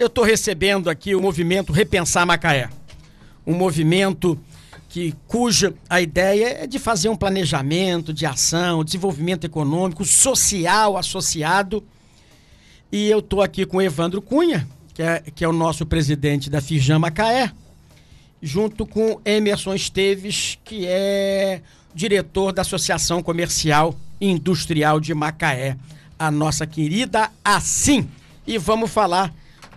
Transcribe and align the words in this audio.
eu 0.00 0.06
estou 0.06 0.24
recebendo 0.24 0.88
aqui 0.88 1.14
o 1.14 1.20
movimento 1.20 1.74
Repensar 1.74 2.26
Macaé. 2.26 2.70
Um 3.46 3.52
movimento 3.52 4.40
que, 4.88 5.14
cuja 5.28 5.74
a 5.90 6.00
ideia 6.00 6.62
é 6.62 6.66
de 6.66 6.78
fazer 6.78 7.10
um 7.10 7.16
planejamento 7.16 8.10
de 8.10 8.24
ação, 8.24 8.82
desenvolvimento 8.82 9.44
econômico, 9.44 10.02
social 10.06 10.96
associado. 10.96 11.84
E 12.90 13.10
eu 13.10 13.18
estou 13.18 13.42
aqui 13.42 13.66
com 13.66 13.76
o 13.76 13.82
Evandro 13.82 14.22
Cunha, 14.22 14.66
que 14.94 15.02
é, 15.02 15.22
que 15.34 15.44
é 15.44 15.48
o 15.48 15.52
nosso 15.52 15.84
presidente 15.84 16.48
da 16.48 16.62
Firjan 16.62 16.98
Macaé, 16.98 17.52
junto 18.40 18.86
com 18.86 19.20
Emerson 19.22 19.74
Esteves, 19.74 20.58
que 20.64 20.86
é 20.86 21.60
diretor 21.94 22.52
da 22.52 22.62
Associação 22.62 23.22
Comercial 23.22 23.94
e 24.18 24.30
Industrial 24.30 24.98
de 24.98 25.12
Macaé, 25.12 25.76
a 26.18 26.30
nossa 26.30 26.66
querida 26.66 27.30
Assim. 27.44 28.08
E 28.46 28.56
vamos 28.56 28.90
falar 28.90 29.30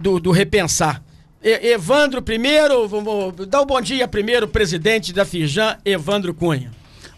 do, 0.03 0.19
do 0.19 0.31
repensar. 0.31 1.01
E, 1.41 1.71
Evandro 1.71 2.21
primeiro, 2.21 2.87
vamos 2.87 3.47
dar 3.47 3.61
um 3.61 3.65
bom 3.65 3.79
dia 3.79 4.07
primeiro, 4.07 4.47
presidente 4.47 5.13
da 5.13 5.23
Fijan, 5.23 5.77
Evandro 5.85 6.33
Cunha. 6.33 6.71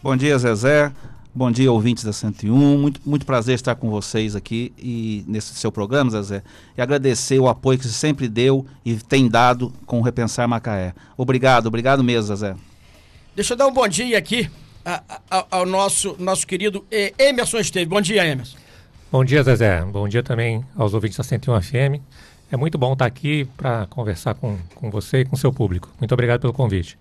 Bom 0.03 0.15
dia, 0.15 0.37
Zezé. 0.37 0.91
Bom 1.33 1.51
dia, 1.51 1.69
ouvintes 1.69 2.03
da 2.03 2.13
101. 2.13 2.77
Muito, 2.77 3.01
muito 3.03 3.25
prazer 3.25 3.55
estar 3.55 3.75
com 3.75 3.89
vocês 3.89 4.35
aqui 4.35 4.71
e 4.77 5.25
nesse 5.27 5.53
seu 5.55 5.71
programa, 5.71 6.11
Zezé. 6.11 6.43
E 6.77 6.81
agradecer 6.81 7.39
o 7.39 7.47
apoio 7.47 7.77
que 7.79 7.85
você 7.85 7.91
sempre 7.91 8.29
deu 8.29 8.65
e 8.85 8.95
tem 8.95 9.27
dado 9.27 9.73
com 9.85 9.99
o 9.99 10.01
Repensar 10.01 10.47
Macaé. 10.47 10.93
Obrigado, 11.17 11.65
obrigado 11.65 12.03
mesmo, 12.03 12.35
Zezé. 12.35 12.55
Deixa 13.35 13.53
eu 13.53 13.57
dar 13.57 13.67
um 13.67 13.73
bom 13.73 13.87
dia 13.87 14.17
aqui 14.17 14.49
ao, 15.29 15.47
ao 15.51 15.65
nosso, 15.65 16.15
nosso 16.19 16.45
querido 16.45 16.85
Emerson 17.17 17.57
Esteves. 17.57 17.89
Bom 17.89 17.99
dia, 17.99 18.25
Emerson. 18.25 18.57
Bom 19.11 19.25
dia, 19.25 19.43
Zezé. 19.43 19.83
Bom 19.83 20.07
dia 20.07 20.23
também 20.23 20.63
aos 20.75 20.93
ouvintes 20.93 21.17
da 21.17 21.23
101 21.23 21.61
FM. 21.61 22.01
É 22.51 22.57
muito 22.57 22.77
bom 22.77 22.93
estar 22.93 23.05
aqui 23.05 23.45
para 23.57 23.87
conversar 23.87 24.35
com, 24.35 24.57
com 24.75 24.89
você 24.91 25.21
e 25.21 25.25
com 25.25 25.35
seu 25.35 25.51
público. 25.51 25.91
Muito 25.99 26.13
obrigado 26.13 26.41
pelo 26.41 26.53
convite. 26.53 26.97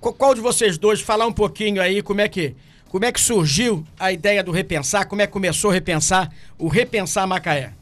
Qual 0.00 0.34
de 0.34 0.40
vocês 0.40 0.78
dois 0.78 1.00
falar 1.00 1.26
um 1.26 1.32
pouquinho 1.32 1.82
aí 1.82 2.00
como 2.00 2.20
é 2.20 2.28
que 2.28 2.54
como 2.88 3.04
é 3.04 3.12
que 3.12 3.20
surgiu 3.20 3.84
a 3.98 4.10
ideia 4.10 4.42
do 4.42 4.50
repensar? 4.50 5.06
Como 5.06 5.20
é 5.20 5.26
que 5.26 5.32
começou 5.32 5.70
a 5.70 5.74
repensar 5.74 6.30
o 6.56 6.68
repensar 6.68 7.26
Macaé? 7.26 7.72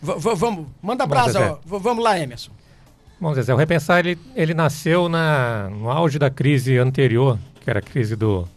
V 0.00 0.14
vamos, 0.34 0.66
manda 0.80 1.06
brasa, 1.06 1.58
vamos 1.64 2.02
lá, 2.02 2.18
Emerson. 2.18 2.52
Bom, 3.20 3.34
Zezé, 3.34 3.52
o 3.52 3.56
repensar 3.56 3.98
ele, 3.98 4.16
ele 4.34 4.54
nasceu 4.54 5.08
na, 5.08 5.68
no 5.70 5.90
auge 5.90 6.18
da 6.18 6.30
crise 6.30 6.78
anterior, 6.78 7.36
que 7.60 7.68
era 7.68 7.80
a 7.80 7.82
crise 7.82 8.14
do, 8.14 8.48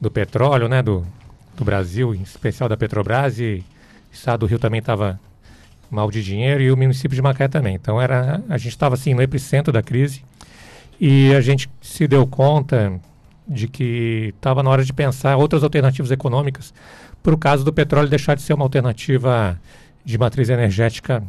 do 0.00 0.10
petróleo, 0.10 0.68
né, 0.68 0.82
do, 0.82 1.06
do 1.54 1.64
Brasil, 1.64 2.14
em 2.14 2.22
especial 2.22 2.68
da 2.68 2.76
Petrobras, 2.76 3.38
e 3.38 3.62
o 4.10 4.14
estado 4.14 4.40
do 4.40 4.46
Rio 4.46 4.58
também 4.58 4.80
estava 4.80 5.20
mal 5.90 6.10
de 6.10 6.22
dinheiro 6.22 6.62
e 6.62 6.70
o 6.70 6.76
município 6.76 7.14
de 7.14 7.22
Macaé 7.22 7.48
também. 7.48 7.74
Então 7.74 8.00
era, 8.00 8.42
a 8.48 8.58
gente 8.58 8.72
estava 8.72 8.94
assim 8.94 9.14
no 9.14 9.22
epicentro 9.22 9.72
da 9.72 9.82
crise 9.82 10.22
e 11.00 11.34
a 11.34 11.40
gente 11.40 11.68
se 11.80 12.06
deu 12.06 12.26
conta 12.26 13.00
de 13.46 13.68
que 13.68 14.32
estava 14.36 14.62
na 14.62 14.70
hora 14.70 14.84
de 14.84 14.92
pensar 14.92 15.36
outras 15.36 15.62
alternativas 15.62 16.10
econômicas 16.10 16.74
para 17.22 17.34
o 17.34 17.38
caso 17.38 17.64
do 17.64 17.72
petróleo 17.72 18.08
deixar 18.08 18.34
de 18.34 18.42
ser 18.42 18.54
uma 18.54 18.64
alternativa 18.64 19.60
de 20.04 20.18
matriz 20.18 20.48
energética 20.48 21.22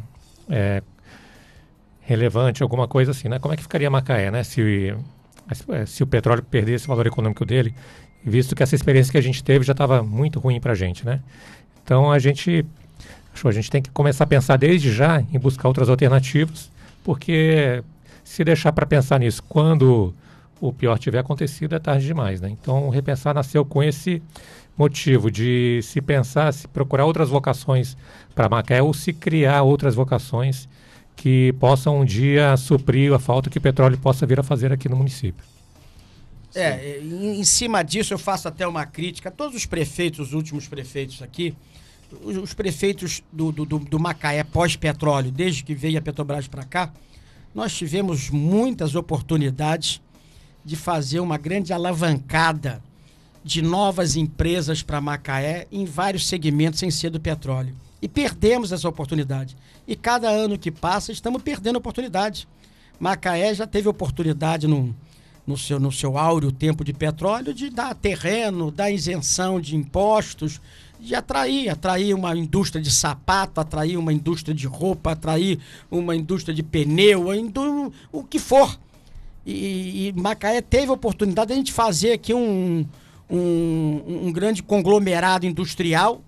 é, 0.48 0.82
relevante, 2.00 2.62
alguma 2.62 2.88
coisa 2.88 3.10
assim, 3.10 3.28
né? 3.28 3.38
Como 3.38 3.52
é 3.52 3.56
que 3.56 3.62
ficaria 3.62 3.90
Macaé, 3.90 4.30
né? 4.30 4.42
Se, 4.42 4.96
se 5.86 6.02
o 6.02 6.06
petróleo 6.06 6.42
perdesse 6.42 6.86
o 6.86 6.88
valor 6.88 7.06
econômico 7.06 7.44
dele, 7.44 7.74
visto 8.24 8.54
que 8.54 8.62
essa 8.62 8.74
experiência 8.74 9.10
que 9.12 9.18
a 9.18 9.22
gente 9.22 9.42
teve 9.42 9.64
já 9.64 9.72
estava 9.72 10.02
muito 10.02 10.38
ruim 10.38 10.60
para 10.60 10.72
a 10.72 10.74
gente, 10.74 11.04
né? 11.04 11.20
Então 11.84 12.10
a 12.10 12.18
gente 12.18 12.64
a 13.44 13.52
gente 13.52 13.70
tem 13.70 13.80
que 13.80 13.90
começar 13.90 14.24
a 14.24 14.26
pensar 14.26 14.56
desde 14.56 14.92
já 14.92 15.20
em 15.20 15.38
buscar 15.38 15.68
outras 15.68 15.88
alternativas, 15.88 16.70
porque 17.04 17.82
se 18.24 18.44
deixar 18.44 18.72
para 18.72 18.84
pensar 18.84 19.20
nisso 19.20 19.42
quando 19.48 20.14
o 20.60 20.72
pior 20.72 20.98
tiver 20.98 21.20
acontecido 21.20 21.74
é 21.74 21.78
tarde 21.78 22.06
demais, 22.06 22.40
né? 22.40 22.50
Então, 22.50 22.88
Repensar 22.88 23.34
nasceu 23.34 23.64
com 23.64 23.82
esse 23.82 24.20
motivo 24.76 25.30
de 25.30 25.80
se 25.82 26.00
pensar, 26.00 26.52
se 26.52 26.68
procurar 26.68 27.04
outras 27.04 27.28
vocações 27.28 27.96
para 28.34 28.48
Macaé 28.48 28.82
ou 28.82 28.94
se 28.94 29.12
criar 29.12 29.62
outras 29.62 29.94
vocações 29.94 30.68
que 31.16 31.52
possam 31.54 32.00
um 32.00 32.04
dia 32.04 32.56
suprir 32.56 33.12
a 33.12 33.18
falta 33.18 33.50
que 33.50 33.58
o 33.58 33.60
petróleo 33.60 33.98
possa 33.98 34.24
vir 34.24 34.38
a 34.38 34.42
fazer 34.42 34.72
aqui 34.72 34.88
no 34.88 34.96
município. 34.96 35.44
É, 36.54 37.00
em, 37.00 37.40
em 37.40 37.44
cima 37.44 37.82
disso 37.82 38.14
eu 38.14 38.18
faço 38.18 38.48
até 38.48 38.66
uma 38.66 38.86
crítica 38.86 39.30
todos 39.30 39.56
os 39.56 39.66
prefeitos, 39.66 40.28
os 40.28 40.32
últimos 40.32 40.68
prefeitos 40.68 41.20
aqui, 41.20 41.54
os 42.24 42.54
prefeitos 42.54 43.22
do, 43.32 43.52
do, 43.52 43.64
do 43.64 43.98
Macaé 43.98 44.42
pós-petróleo, 44.42 45.30
desde 45.30 45.62
que 45.62 45.74
veio 45.74 45.98
a 45.98 46.02
Petrobras 46.02 46.48
para 46.48 46.64
cá, 46.64 46.92
nós 47.54 47.74
tivemos 47.74 48.30
muitas 48.30 48.94
oportunidades 48.94 50.00
de 50.64 50.76
fazer 50.76 51.20
uma 51.20 51.36
grande 51.36 51.72
alavancada 51.72 52.82
de 53.44 53.62
novas 53.62 54.16
empresas 54.16 54.82
para 54.82 55.00
Macaé 55.00 55.66
em 55.72 55.84
vários 55.84 56.26
segmentos 56.26 56.80
sem 56.80 56.90
ser 56.90 57.10
do 57.10 57.20
petróleo. 57.20 57.74
E 58.00 58.08
perdemos 58.08 58.70
essa 58.72 58.88
oportunidade. 58.88 59.56
E 59.86 59.96
cada 59.96 60.28
ano 60.28 60.58
que 60.58 60.70
passa, 60.70 61.10
estamos 61.10 61.42
perdendo 61.42 61.76
oportunidade. 61.76 62.46
Macaé 63.00 63.54
já 63.54 63.66
teve 63.66 63.88
oportunidade 63.88 64.66
no, 64.66 64.94
no, 65.46 65.56
seu, 65.56 65.80
no 65.80 65.90
seu 65.90 66.18
áureo 66.18 66.52
tempo 66.52 66.84
de 66.84 66.92
petróleo 66.92 67.54
de 67.54 67.70
dar 67.70 67.94
terreno, 67.94 68.70
dar 68.70 68.90
isenção 68.90 69.60
de 69.60 69.74
impostos, 69.74 70.60
de 71.00 71.14
atrair, 71.14 71.68
atrair 71.68 72.14
uma 72.14 72.36
indústria 72.36 72.82
de 72.82 72.90
sapato, 72.90 73.60
atrair 73.60 73.96
uma 73.96 74.12
indústria 74.12 74.54
de 74.54 74.66
roupa, 74.66 75.12
atrair 75.12 75.58
uma 75.90 76.14
indústria 76.16 76.54
de 76.54 76.62
pneu, 76.62 77.26
o 78.12 78.24
que 78.24 78.38
for. 78.38 78.78
E, 79.46 80.08
e, 80.08 80.12
Macaé 80.12 80.60
teve 80.60 80.90
a 80.90 80.94
oportunidade 80.94 81.48
de 81.48 81.52
a 81.54 81.56
gente 81.56 81.72
fazer 81.72 82.12
aqui 82.12 82.34
um, 82.34 82.86
um, 83.30 84.26
um 84.26 84.32
grande 84.32 84.62
conglomerado 84.62 85.46
industrial 85.46 86.22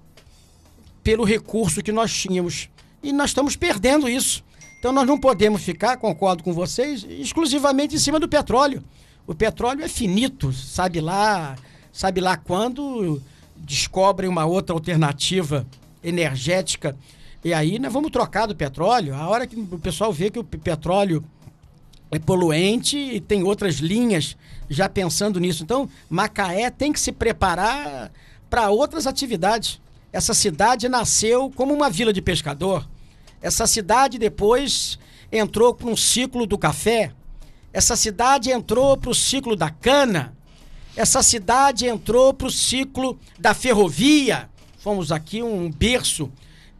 pelo 1.02 1.24
recurso 1.24 1.82
que 1.82 1.92
nós 1.92 2.12
tínhamos. 2.12 2.70
E 3.02 3.12
nós 3.12 3.30
estamos 3.30 3.56
perdendo 3.56 4.08
isso. 4.08 4.42
Então 4.78 4.92
nós 4.92 5.06
não 5.06 5.18
podemos 5.18 5.62
ficar, 5.62 5.98
concordo 5.98 6.42
com 6.42 6.54
vocês, 6.54 7.06
exclusivamente 7.08 7.94
em 7.94 7.98
cima 7.98 8.18
do 8.18 8.26
petróleo. 8.26 8.82
O 9.26 9.34
petróleo 9.34 9.84
é 9.84 9.88
finito, 9.88 10.52
sabe 10.52 11.00
lá, 11.00 11.56
sabe 11.92 12.20
lá 12.20 12.38
quando 12.38 13.20
descobrem 13.60 14.28
uma 14.28 14.44
outra 14.44 14.74
alternativa 14.74 15.66
energética. 16.02 16.96
E 17.44 17.54
aí 17.54 17.78
nós 17.78 17.92
vamos 17.92 18.10
trocar 18.10 18.46
do 18.46 18.54
petróleo. 18.54 19.14
A 19.14 19.28
hora 19.28 19.46
que 19.46 19.56
o 19.56 19.78
pessoal 19.78 20.12
vê 20.12 20.30
que 20.30 20.38
o 20.38 20.44
petróleo 20.44 21.24
é 22.10 22.18
poluente 22.18 22.98
e 22.98 23.20
tem 23.20 23.42
outras 23.42 23.76
linhas 23.76 24.36
já 24.68 24.88
pensando 24.88 25.38
nisso. 25.38 25.62
Então, 25.62 25.88
Macaé 26.08 26.70
tem 26.70 26.92
que 26.92 27.00
se 27.00 27.12
preparar 27.12 28.10
para 28.48 28.70
outras 28.70 29.06
atividades. 29.06 29.80
Essa 30.12 30.34
cidade 30.34 30.88
nasceu 30.88 31.50
como 31.54 31.72
uma 31.72 31.88
vila 31.88 32.12
de 32.12 32.20
pescador. 32.20 32.88
Essa 33.40 33.66
cidade 33.66 34.18
depois 34.18 34.98
entrou 35.30 35.72
para 35.72 35.88
um 35.88 35.96
ciclo 35.96 36.46
do 36.46 36.58
café. 36.58 37.12
Essa 37.72 37.94
cidade 37.94 38.50
entrou 38.50 38.96
para 38.96 39.10
o 39.10 39.14
ciclo 39.14 39.54
da 39.54 39.70
cana 39.70 40.36
essa 40.96 41.22
cidade 41.22 41.86
entrou 41.86 42.34
para 42.34 42.46
o 42.46 42.50
ciclo 42.50 43.18
da 43.38 43.54
ferrovia. 43.54 44.48
Fomos 44.78 45.12
aqui 45.12 45.42
um 45.42 45.70
berço 45.70 46.30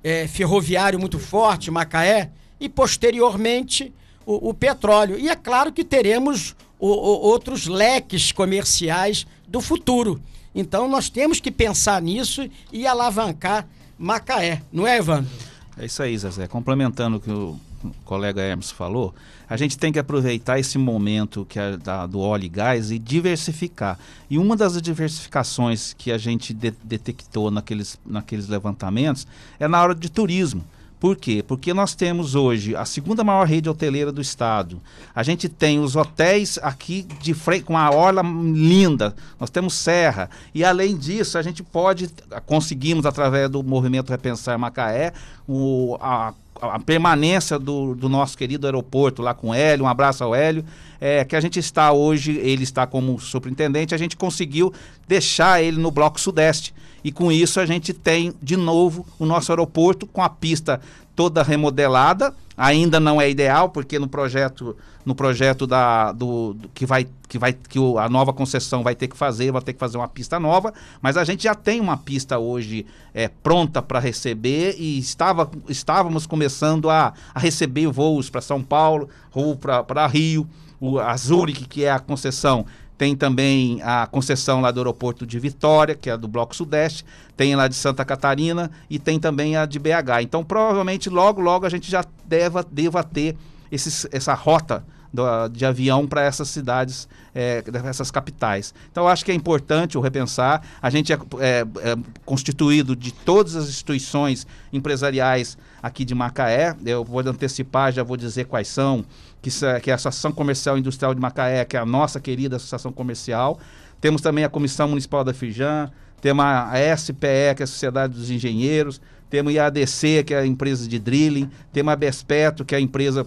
é, 0.03 0.27
ferroviário 0.27 0.99
muito 0.99 1.19
forte, 1.19 1.71
Macaé, 1.71 2.31
e 2.59 2.69
posteriormente 2.69 3.93
o, 4.27 4.51
o 4.51 4.55
petróleo. 4.55 5.19
E 5.19 5.29
é 5.29 5.37
claro 5.37 5.73
que 5.73 5.85
teremos 5.85 6.57
o, 6.79 6.89
o, 6.89 7.21
outros 7.29 7.67
leques 7.67 8.33
comerciais 8.33 9.27
do 9.47 9.61
futuro. 9.61 10.21
Então 10.55 10.89
nós 10.89 11.09
temos 11.09 11.41
que 11.41 11.51
pensar 11.51 12.01
nisso 12.03 12.49
e 12.73 12.87
alavancar 12.87 13.69
Macaé, 13.99 14.63
não 14.73 14.87
é, 14.87 14.97
Evandro? 14.97 15.31
É 15.77 15.85
isso 15.85 16.03
aí, 16.03 16.17
Zezé. 16.17 16.47
Complementando 16.47 17.19
o 17.19 17.21
que 17.21 17.31
o 17.31 17.59
colega 18.05 18.41
Hermes 18.41 18.71
falou, 18.71 19.15
a 19.49 19.57
gente 19.57 19.79
tem 19.79 19.93
que 19.93 19.99
aproveitar 19.99 20.59
esse 20.59 20.79
momento 20.79 21.47
que 21.49 21.59
é 21.59 21.77
da, 21.77 22.07
do 22.07 22.21
óleo 22.21 22.45
e 22.45 22.49
gás 22.49 22.91
e 22.91 22.99
diversificar. 22.99 23.99
E 24.29 24.39
uma 24.39 24.57
das 24.57 24.81
diversificações 24.81 25.95
que 25.97 26.13
a 26.13 26.19
gente 26.19 26.55
de, 26.55 26.73
detectou 26.83 27.51
naqueles, 27.51 27.99
naqueles 28.05 28.49
levantamentos 28.49 29.27
é 29.59 29.67
na 29.67 29.83
hora 29.83 29.95
de 29.95 30.11
turismo. 30.11 30.65
Por 31.01 31.17
quê? 31.17 31.43
Porque 31.43 31.73
nós 31.73 31.95
temos 31.95 32.35
hoje 32.35 32.77
a 32.77 32.85
segunda 32.85 33.25
maior 33.25 33.47
rede 33.47 33.71
hoteleira 33.71 34.13
do 34.13 34.21
estado. 34.21 34.79
A 35.15 35.23
gente 35.23 35.49
tem 35.49 35.81
os 35.81 35.97
hotéis 35.97 36.59
aqui 36.63 37.07
de 37.23 37.33
frente, 37.33 37.65
com 37.65 37.77
a 37.77 37.91
orla 37.91 38.21
linda. 38.23 39.17
Nós 39.39 39.49
temos 39.49 39.73
serra. 39.73 40.29
E 40.55 40.63
além 40.63 40.95
disso, 40.95 41.39
a 41.39 41.43
gente 41.43 41.63
pode, 41.63 42.11
conseguimos 42.45 43.07
através 43.07 43.49
do 43.49 43.63
movimento 43.63 44.11
Repensar 44.11 44.59
Macaé, 44.59 45.15
o, 45.49 45.97
a 46.03 46.35
a 46.61 46.79
permanência 46.79 47.59
do, 47.59 47.95
do, 47.95 48.09
nosso 48.09 48.37
querido 48.37 48.67
aeroporto 48.67 49.23
lá 49.23 49.35
com 49.35 49.51
o 49.51 49.55
Hélio, 49.55 49.85
um 49.85 49.89
abraço 49.89 50.23
ao 50.23 50.35
Hélio, 50.35 50.65
é, 51.01 51.25
que 51.25 51.35
a 51.35 51.41
gente 51.41 51.59
está 51.59 51.93
hoje, 51.93 52.33
ele 52.33 52.63
está 52.63 52.87
como 52.87 53.19
superintendente, 53.19 53.95
a 53.95 53.99
gente 53.99 54.17
conseguiu 54.17 54.73
deixar 55.09 55.63
ele 55.63 55.79
no 55.79 55.91
Bloco 55.91 56.21
Sudeste. 56.21 56.75
E 57.03 57.11
com 57.11 57.33
isso 57.33 57.59
a 57.59 57.67
gente 57.67 57.95
tem 57.95 58.35
de 58.43 58.57
novo 58.57 59.07
o 59.19 59.25
nosso 59.25 59.51
aeroporto 59.51 60.07
com 60.07 60.23
a 60.23 60.29
pista 60.29 60.81
toda 61.17 61.43
remodelada. 61.43 62.35
Ainda 62.57 63.01
não 63.01 63.19
é 63.19 63.31
ideal, 63.31 63.71
porque 63.71 63.99
no 63.99 64.07
projeto, 64.07 64.77
no 65.03 65.15
projeto 65.15 65.67
da, 65.67 66.13
do, 66.13 66.53
do 66.53 66.69
que 66.69 66.85
vai 66.85 67.07
que 67.27 67.39
vai 67.39 67.53
que 67.53 67.79
o, 67.79 67.97
a 67.97 68.09
nova 68.09 68.33
concessão 68.33 68.83
vai 68.83 68.95
ter 68.95 69.07
que 69.07 69.17
fazer, 69.17 69.53
vai 69.53 69.63
ter 69.63 69.73
que 69.73 69.79
fazer 69.79 69.97
uma 69.97 70.09
pista 70.09 70.39
nova, 70.41 70.75
mas 71.01 71.17
a 71.17 71.23
gente 71.23 71.45
já 71.45 71.55
tem 71.55 71.81
uma 71.81 71.97
pista 71.97 72.39
hoje 72.39 72.85
é, 73.15 73.29
pronta 73.29 73.81
para 73.81 74.01
receber 74.01 74.75
e 74.77 74.99
estava, 74.99 75.49
estávamos 75.69 76.27
começando 76.27 76.91
a, 76.91 77.15
a 77.33 77.39
receber 77.39 77.87
voos 77.87 78.29
para 78.29 78.41
São 78.41 78.63
Paulo, 78.63 79.09
ou 79.33 79.57
para 79.57 80.07
Rio, 80.09 80.47
o, 80.81 80.99
a 80.99 81.17
Zurich, 81.17 81.67
que 81.67 81.85
é 81.85 81.91
a 81.91 81.99
concessão 81.99 82.67
tem 83.01 83.17
também 83.17 83.81
a 83.83 84.07
concessão 84.07 84.61
lá 84.61 84.71
do 84.71 84.79
aeroporto 84.79 85.27
de 85.27 85.39
Vitória, 85.39 85.95
que 85.95 86.11
é 86.11 86.19
do 86.19 86.29
Bloco 86.29 86.55
Sudeste, 86.55 87.03
tem 87.35 87.57
lá 87.57 87.67
de 87.67 87.75
Santa 87.75 88.05
Catarina 88.05 88.71
e 88.91 88.99
tem 88.99 89.19
também 89.19 89.57
a 89.57 89.65
de 89.65 89.79
BH. 89.79 90.21
Então, 90.21 90.45
provavelmente, 90.45 91.09
logo, 91.09 91.41
logo 91.41 91.65
a 91.65 91.71
gente 91.71 91.91
já 91.91 92.05
deva, 92.27 92.63
deva 92.63 93.03
ter 93.03 93.39
esses, 93.73 94.07
essa 94.13 94.35
rota 94.35 94.85
do, 95.13 95.49
de 95.49 95.65
avião 95.65 96.07
para 96.07 96.23
essas 96.23 96.49
cidades, 96.49 97.09
é, 97.35 97.63
essas 97.85 98.11
capitais. 98.11 98.75
Então, 98.91 99.09
acho 99.09 99.25
que 99.25 99.31
é 99.31 99.35
importante 99.35 99.99
o 99.99 100.01
repensar. 100.01 100.63
A 100.81 100.91
gente 100.91 101.13
é, 101.13 101.19
é, 101.39 101.61
é, 101.61 101.97
constituído 102.25 102.95
de 102.95 103.13
todas 103.13 103.57
as 103.57 103.69
instituições 103.69 104.47
empresariais 104.73 105.59
aqui 105.83 106.05
de 106.05 106.15
Macaé. 106.15 106.75
Eu 106.85 107.05
vou 107.05 107.21
antecipar, 107.21 107.93
já 107.93 108.03
vou 108.03 108.17
dizer 108.17 108.45
quais 108.45 108.69
são 108.69 109.05
que, 109.43 109.51
que 109.83 109.91
é 109.91 109.93
a 109.93 109.97
Associação 109.97 110.33
Comercial 110.33 110.77
e 110.77 110.81
Industrial 110.81 111.15
de 111.15 111.21
Macaé, 111.21 111.65
que 111.65 111.77
é 111.77 111.81
a 111.81 111.87
nossa 111.87 112.21
querida 112.21 112.57
Associação 112.57 112.93
Comercial. 112.93 113.59
Temos 114.01 114.23
também 114.23 114.45
a 114.45 114.49
Comissão 114.49 114.89
Municipal 114.89 115.25
da 115.25 115.35
Fijan, 115.35 115.91
temos 116.21 116.45
a 116.45 116.97
SPE, 116.97 117.55
que 117.57 117.63
é 117.63 117.65
a 117.65 117.67
Sociedade 117.67 118.15
dos 118.15 118.31
Engenheiros, 118.31 119.01
temos 119.29 119.53
a 119.53 119.57
IADC, 119.57 120.25
que 120.25 120.35
é 120.35 120.41
a 120.41 120.47
empresa 120.47 120.89
de 120.89 120.99
drilling, 120.99 121.49
temos 121.73 121.93
a 121.93 121.97
Bespeto, 121.97 122.65
que 122.65 122.75
é 122.75 122.79
a 122.79 122.81
empresa 122.81 123.27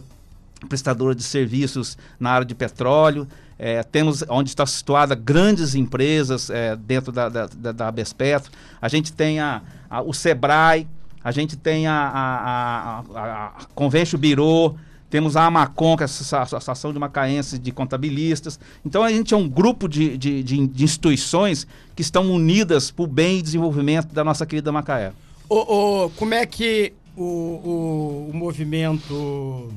prestadora 0.68 1.14
de 1.16 1.24
serviços 1.24 1.98
na 2.20 2.32
área 2.32 2.46
de 2.46 2.56
petróleo. 2.56 3.28
É, 3.58 3.84
temos 3.84 4.24
onde 4.28 4.50
está 4.50 4.66
situada 4.66 5.16
grandes 5.16 5.76
empresas 5.76 6.50
é, 6.50 6.76
dentro 6.76 7.12
da, 7.12 7.30
da, 7.30 7.72
da, 7.72 7.92
Bespeto. 7.92 8.50
A 8.82 8.88
gente 8.88 9.14
tem 9.14 9.40
a, 9.40 9.62
a, 9.90 10.02
o 10.02 10.14
Sebrae, 10.14 10.88
a 11.24 11.32
gente 11.32 11.56
tem 11.56 11.88
a, 11.88 11.94
a, 11.94 13.00
a, 13.00 13.46
a 13.48 13.66
Convention 13.74 14.18
temos 15.14 15.38
a 15.38 15.46
Amacon, 15.46 15.96
que 15.96 16.02
é 16.02 16.08
a 16.08 16.42
Associação 16.42 16.92
de 16.92 16.98
Macaenses 16.98 17.60
de 17.60 17.72
Contabilistas. 17.72 18.60
Então 18.84 19.04
a 19.04 19.12
gente 19.12 19.32
é 19.32 19.38
um 19.38 19.48
grupo 19.48 19.88
de, 19.88 20.18
de, 20.18 20.42
de, 20.42 20.84
instituições 20.84 21.68
que 21.96 22.02
estão 22.02 22.32
unidas 22.32 22.90
para 22.90 23.04
o 23.04 23.08
bem 23.08 23.38
e 23.38 23.42
desenvolvimento 23.44 24.12
da 24.12 24.24
nossa 24.24 24.44
querida 24.44 24.72
Macaé. 24.72 25.14
O, 25.48 26.06
o, 26.06 26.10
como 26.10 26.34
é 26.34 26.48
que 26.48 26.94
o, 27.16 27.22
o, 27.24 28.30
o 28.32 28.36
movimento 28.36 29.72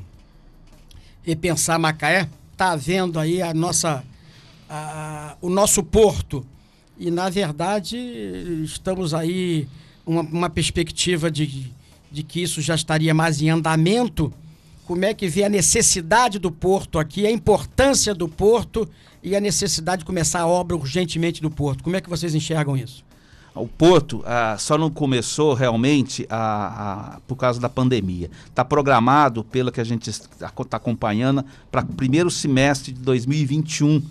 Repensar 1.26 1.76
Macaé 1.78 2.28
está 2.52 2.76
vendo 2.76 3.18
aí 3.18 3.42
a 3.42 3.52
nossa, 3.52 4.04
a, 4.70 5.36
o 5.40 5.50
nosso 5.50 5.82
porto? 5.82 6.46
E, 6.96 7.10
na 7.10 7.28
verdade, 7.28 7.96
estamos 8.64 9.12
aí 9.12 9.66
uma, 10.06 10.22
uma 10.22 10.48
perspectiva 10.48 11.30
de, 11.30 11.72
de 12.12 12.22
que 12.22 12.40
isso 12.40 12.62
já 12.62 12.76
estaria 12.76 13.12
mais 13.12 13.42
em 13.42 13.50
andamento 13.50 14.32
como 14.86 15.04
é 15.04 15.12
que 15.12 15.26
vê 15.26 15.42
a 15.42 15.48
necessidade 15.48 16.38
do 16.38 16.50
porto 16.50 16.96
aqui, 16.98 17.26
a 17.26 17.30
importância 17.30 18.14
do 18.14 18.28
porto 18.28 18.88
e 19.20 19.34
a 19.34 19.40
necessidade 19.40 20.00
de 20.00 20.04
começar 20.04 20.40
a 20.40 20.46
obra 20.46 20.76
urgentemente 20.76 21.42
do 21.42 21.50
porto. 21.50 21.82
Como 21.82 21.96
é 21.96 22.00
que 22.00 22.08
vocês 22.08 22.36
enxergam 22.36 22.76
isso? 22.76 23.04
O 23.56 23.66
porto 23.66 24.22
ah, 24.26 24.56
só 24.58 24.76
não 24.76 24.90
começou 24.90 25.54
realmente 25.54 26.26
a, 26.28 27.14
a, 27.16 27.20
por 27.26 27.36
causa 27.36 27.58
da 27.58 27.68
pandemia. 27.68 28.30
Está 28.46 28.64
programado, 28.64 29.42
pelo 29.42 29.72
que 29.72 29.80
a 29.80 29.84
gente 29.84 30.10
está 30.10 30.76
acompanhando, 30.76 31.44
para 31.70 31.80
o 31.80 31.86
primeiro 31.86 32.30
semestre 32.30 32.92
de 32.92 33.00
2021 33.00 34.02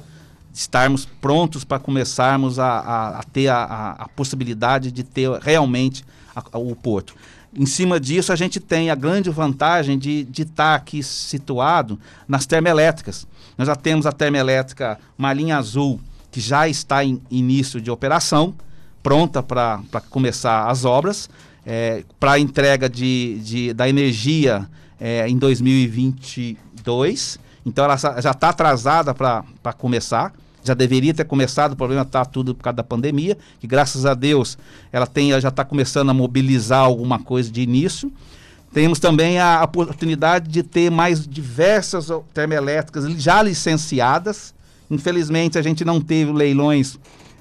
estarmos 0.51 1.05
prontos 1.05 1.63
para 1.63 1.79
começarmos 1.79 2.59
a, 2.59 2.65
a, 2.65 3.19
a 3.19 3.23
ter 3.23 3.49
a, 3.49 4.07
possibilidade 4.15 4.91
de 4.91 5.03
ter 5.03 5.29
realmente 5.39 6.03
o 6.53 6.75
porto. 6.75 7.13
Em 7.53 7.65
cima 7.65 7.99
disso, 7.99 8.33
a 8.33 8.35
gente 8.35 8.59
tem 8.59 8.89
a 8.89 8.95
grande 8.95 9.29
vantagem 9.29 9.97
de 9.97 10.27
estar 10.31 10.53
tá 10.53 10.75
aqui 10.75 11.03
situado 11.03 11.99
nas 12.27 12.45
termoelétricas. 12.45 13.27
Nós 13.57 13.67
já 13.67 13.75
temos 13.75 14.05
a 14.05 14.11
termoelétrica 14.11 14.97
Malinha 15.17 15.57
Azul, 15.57 15.99
que 16.31 16.41
já 16.41 16.67
está 16.67 17.03
em 17.03 17.21
início 17.29 17.79
de 17.79 17.91
operação, 17.91 18.53
pronta 19.05 19.41
para 19.43 19.83
começar 20.09 20.67
as 20.67 20.83
obras, 20.83 21.29
é, 21.63 22.03
para 22.19 22.31
a 22.31 22.39
entrega 22.39 22.89
de, 22.89 23.39
de, 23.43 23.71
da 23.71 23.87
energia 23.87 24.67
é, 24.99 25.29
em 25.29 25.37
2022. 25.37 27.37
Então, 27.63 27.85
ela 27.85 27.95
já 27.95 28.31
está 28.31 28.49
atrasada 28.49 29.13
para 29.13 29.43
começar 29.77 30.33
já 30.63 30.73
deveria 30.73 31.13
ter 31.13 31.25
começado, 31.25 31.73
o 31.73 31.75
problema 31.75 32.01
está 32.01 32.25
tudo 32.25 32.55
por 32.55 32.63
causa 32.63 32.77
da 32.77 32.83
pandemia, 32.83 33.37
que 33.59 33.67
graças 33.67 34.03
a 34.03 34.15
Deus 34.15 34.57
ela 34.91 35.05
tem, 35.05 35.31
ela 35.31 35.39
já 35.39 35.49
está 35.49 35.63
começando 35.63 36.09
a 36.09 36.13
mobilizar 36.13 36.79
alguma 36.79 37.19
coisa 37.19 37.51
de 37.51 37.61
início. 37.61 38.11
Temos 38.73 38.97
também 38.97 39.39
a 39.39 39.63
oportunidade 39.63 40.49
de 40.49 40.63
ter 40.63 40.89
mais 40.89 41.27
diversas 41.27 42.07
termoelétricas 42.33 43.05
já 43.21 43.43
licenciadas. 43.43 44.55
Infelizmente, 44.89 45.59
a 45.59 45.61
gente 45.61 45.85
não 45.85 46.01
teve 46.01 46.31
leilões 46.31 46.97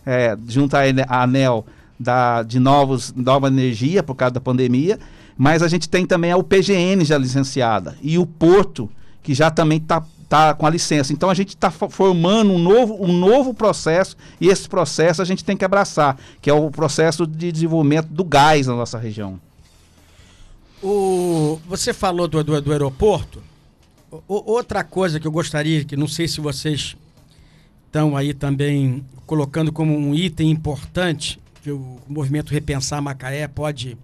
é, 0.07 0.37
junto 0.49 0.75
à 0.77 1.23
ANEL 1.23 1.65
da, 1.99 2.43
de 2.43 2.59
novos, 2.59 3.13
nova 3.15 3.49
energia 3.49 4.03
por 4.03 4.15
causa 4.15 4.35
da 4.35 4.41
pandemia, 4.41 4.99
mas 5.37 5.63
a 5.63 5.69
gente 5.69 5.89
tem 5.89 6.07
também 6.07 6.31
a 6.31 6.37
UPGN 6.37 7.05
já 7.05 7.19
licenciada 7.19 7.97
e 8.03 8.19
o 8.19 8.27
Porto, 8.27 8.91
que 9.23 9.35
já 9.35 9.51
também 9.51 9.79
está 9.79 10.03
tá 10.29 10.55
com 10.55 10.67
a 10.67 10.71
licença. 10.71 11.13
Então 11.13 11.31
a 11.31 11.35
gente 11.35 11.51
está 11.51 11.71
formando 11.71 12.53
um 12.53 12.59
novo, 12.59 13.03
um 13.03 13.13
novo 13.13 13.55
processo 13.55 14.17
e 14.41 14.49
esse 14.49 14.69
processo 14.69 15.23
a 15.23 15.25
gente 15.25 15.45
tem 15.45 15.57
que 15.57 15.65
abraçar, 15.65 16.19
que 16.41 16.51
é 16.51 16.55
o 16.55 16.71
processo 16.71 17.27
de 17.27 17.51
desenvolvimento 17.51 18.09
do 18.09 18.25
gás 18.25 18.67
na 18.67 18.75
nossa 18.75 18.99
região. 18.99 19.41
O, 20.83 21.59
você 21.67 21.95
falou 21.95 22.29
do, 22.29 22.45
do, 22.45 22.61
do 22.61 22.73
aeroporto. 22.73 23.43
O, 24.29 24.53
outra 24.53 24.85
coisa 24.85 25.19
que 25.19 25.27
eu 25.27 25.33
gostaria, 25.33 25.85
que 25.85 25.97
não 25.97 26.07
sei 26.07 26.29
se 26.29 26.41
vocês 26.41 26.95
estão 27.95 28.17
aí 28.17 28.35
também 28.35 29.05
colocando 29.25 29.71
como 29.71 29.97
um 29.97 30.13
item 30.13 30.51
importante, 30.51 31.39
que 31.63 31.71
o 31.71 32.01
movimento 32.09 32.51
Repensar 32.51 33.01
Macaé 33.01 33.47
pode 33.47 33.97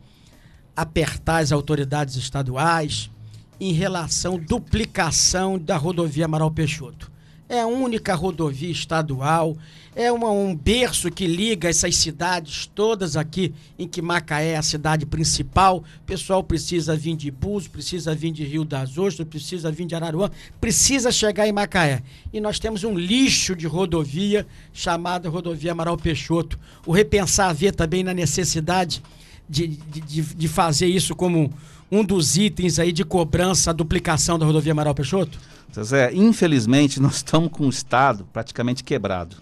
apertar 0.77 1.39
as 1.39 1.51
autoridades 1.51 2.15
estaduais, 2.15 3.11
em 3.59 3.73
relação 3.73 4.37
à 4.37 4.39
duplicação 4.39 5.59
da 5.59 5.77
rodovia 5.77 6.27
Amaral 6.27 6.53
Peixoto. 6.53 7.11
É 7.51 7.63
a 7.63 7.67
única 7.67 8.15
rodovia 8.15 8.71
estadual, 8.71 9.57
é 9.97 10.13
uma, 10.13 10.31
um 10.31 10.55
berço 10.55 11.11
que 11.11 11.27
liga 11.27 11.69
essas 11.69 11.97
cidades 11.97 12.71
todas 12.73 13.17
aqui, 13.17 13.53
em 13.77 13.89
que 13.89 14.01
Macaé 14.01 14.51
é 14.51 14.57
a 14.57 14.63
cidade 14.63 15.05
principal. 15.05 15.79
O 15.79 16.07
pessoal 16.07 16.45
precisa 16.45 16.95
vir 16.95 17.17
de 17.17 17.29
Búzios, 17.29 17.67
precisa 17.67 18.15
vir 18.15 18.31
de 18.31 18.45
Rio 18.45 18.65
das 18.65 18.97
Ostras, 18.97 19.27
precisa 19.27 19.69
vir 19.73 19.85
de 19.87 19.97
Araruã, 19.97 20.31
precisa 20.61 21.11
chegar 21.11 21.49
em 21.49 21.53
Macaé. 21.53 22.05
E 22.33 22.41
nós 22.41 22.61
temos 22.61 22.85
um 22.85 22.97
lixo 22.97 23.57
de 23.57 23.67
rodovia 23.67 24.47
chamada 24.73 25.29
Rodovia 25.29 25.73
Amaral 25.73 25.97
Peixoto. 25.97 26.57
O 26.87 26.93
Repensar 26.93 27.53
vê 27.53 27.73
também 27.73 28.05
na 28.05 28.15
necessidade 28.15 29.03
de, 29.51 29.67
de, 29.67 30.23
de 30.23 30.49
fazer 30.49 30.87
isso 30.87 31.15
como 31.17 31.53
um 31.91 32.05
dos 32.05 32.37
itens 32.37 32.79
aí 32.79 32.93
de 32.93 33.05
cobrança, 33.05 33.71
a 33.71 33.73
duplicação 33.73 34.39
da 34.39 34.47
rodovia 34.47 34.71
Amaral 34.71 34.95
Peixoto? 34.95 35.39
Zé, 35.83 36.13
infelizmente 36.15 37.01
nós 37.01 37.17
estamos 37.17 37.51
com 37.51 37.67
o 37.67 37.71
Estado 37.71 38.27
praticamente 38.33 38.85
quebrado. 38.85 39.37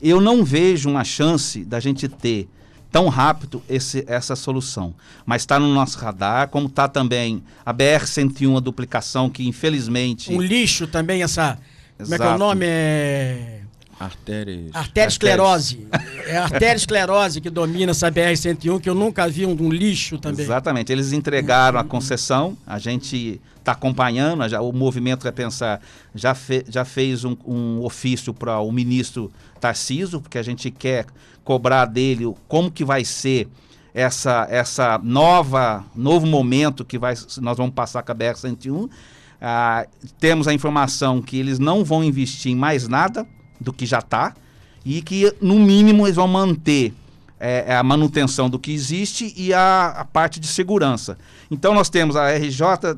Eu 0.00 0.20
não 0.20 0.44
vejo 0.44 0.90
uma 0.90 1.04
chance 1.04 1.64
da 1.64 1.80
gente 1.80 2.06
ter 2.06 2.48
tão 2.92 3.08
rápido 3.08 3.62
esse, 3.68 4.04
essa 4.06 4.36
solução. 4.36 4.94
Mas 5.24 5.42
está 5.42 5.58
no 5.58 5.72
nosso 5.72 5.98
radar, 5.98 6.48
como 6.48 6.66
está 6.66 6.86
também 6.86 7.42
a 7.64 7.72
BR-101, 7.72 8.56
a 8.56 8.60
duplicação, 8.60 9.30
que 9.30 9.46
infelizmente... 9.46 10.32
Um 10.32 10.40
lixo 10.40 10.86
também, 10.86 11.22
essa... 11.22 11.58
Exato. 11.98 12.04
Como 12.04 12.14
é 12.14 12.18
que 12.18 12.24
é 12.24 12.34
o 12.34 12.38
nome? 12.38 12.66
É... 12.66 13.55
Artérias. 13.98 14.74
Arteriosclerose. 14.74 15.88
É 16.26 16.36
a 16.36 16.44
arteriosclerose 16.44 17.40
que 17.40 17.48
domina 17.48 17.92
essa 17.92 18.10
BR-101, 18.10 18.80
que 18.80 18.90
eu 18.90 18.94
nunca 18.94 19.26
vi 19.26 19.46
um, 19.46 19.56
um, 19.58 19.70
lixo 19.70 20.18
também. 20.18 20.44
Exatamente. 20.44 20.92
Eles 20.92 21.12
entregaram 21.12 21.78
a 21.78 21.84
concessão, 21.84 22.56
a 22.66 22.78
gente 22.78 23.40
está 23.58 23.72
acompanhando, 23.72 24.46
já, 24.48 24.60
o 24.60 24.72
movimento 24.72 25.22
vai 25.22 25.32
pensar, 25.32 25.80
já, 26.14 26.34
fe, 26.34 26.64
já 26.68 26.84
fez 26.84 27.24
um, 27.24 27.36
um 27.46 27.82
ofício 27.84 28.34
para 28.34 28.60
o 28.60 28.70
ministro 28.70 29.32
Tarciso, 29.58 30.20
porque 30.20 30.38
a 30.38 30.42
gente 30.42 30.70
quer 30.70 31.06
cobrar 31.42 31.86
dele 31.86 32.32
como 32.46 32.70
que 32.70 32.84
vai 32.84 33.04
ser 33.04 33.48
essa, 33.94 34.46
essa 34.50 35.00
nova, 35.02 35.84
novo 35.94 36.26
momento 36.26 36.84
que 36.84 36.98
vai, 36.98 37.14
nós 37.40 37.56
vamos 37.56 37.74
passar 37.74 38.02
com 38.02 38.12
a 38.12 38.14
BR-101 38.14 38.90
Ah, 39.40 39.86
temos 40.20 40.46
a 40.46 40.52
informação 40.52 41.22
que 41.22 41.38
eles 41.38 41.58
não 41.58 41.82
vão 41.82 42.04
investir 42.04 42.52
em 42.52 42.56
mais 42.56 42.86
nada 42.86 43.26
do 43.60 43.72
que 43.72 43.86
já 43.86 43.98
está 43.98 44.34
e 44.84 45.02
que, 45.02 45.34
no 45.40 45.58
mínimo, 45.58 46.06
eles 46.06 46.16
vão 46.16 46.28
manter 46.28 46.94
é, 47.38 47.64
é, 47.68 47.76
a 47.76 47.82
manutenção 47.82 48.48
do 48.48 48.58
que 48.58 48.72
existe 48.72 49.34
e 49.36 49.52
a, 49.52 49.88
a, 49.88 50.04
parte 50.06 50.40
de 50.40 50.46
segurança. 50.46 51.18
Então 51.50 51.74
nós 51.74 51.90
temos 51.90 52.16
a 52.16 52.30
RJ 52.34 52.96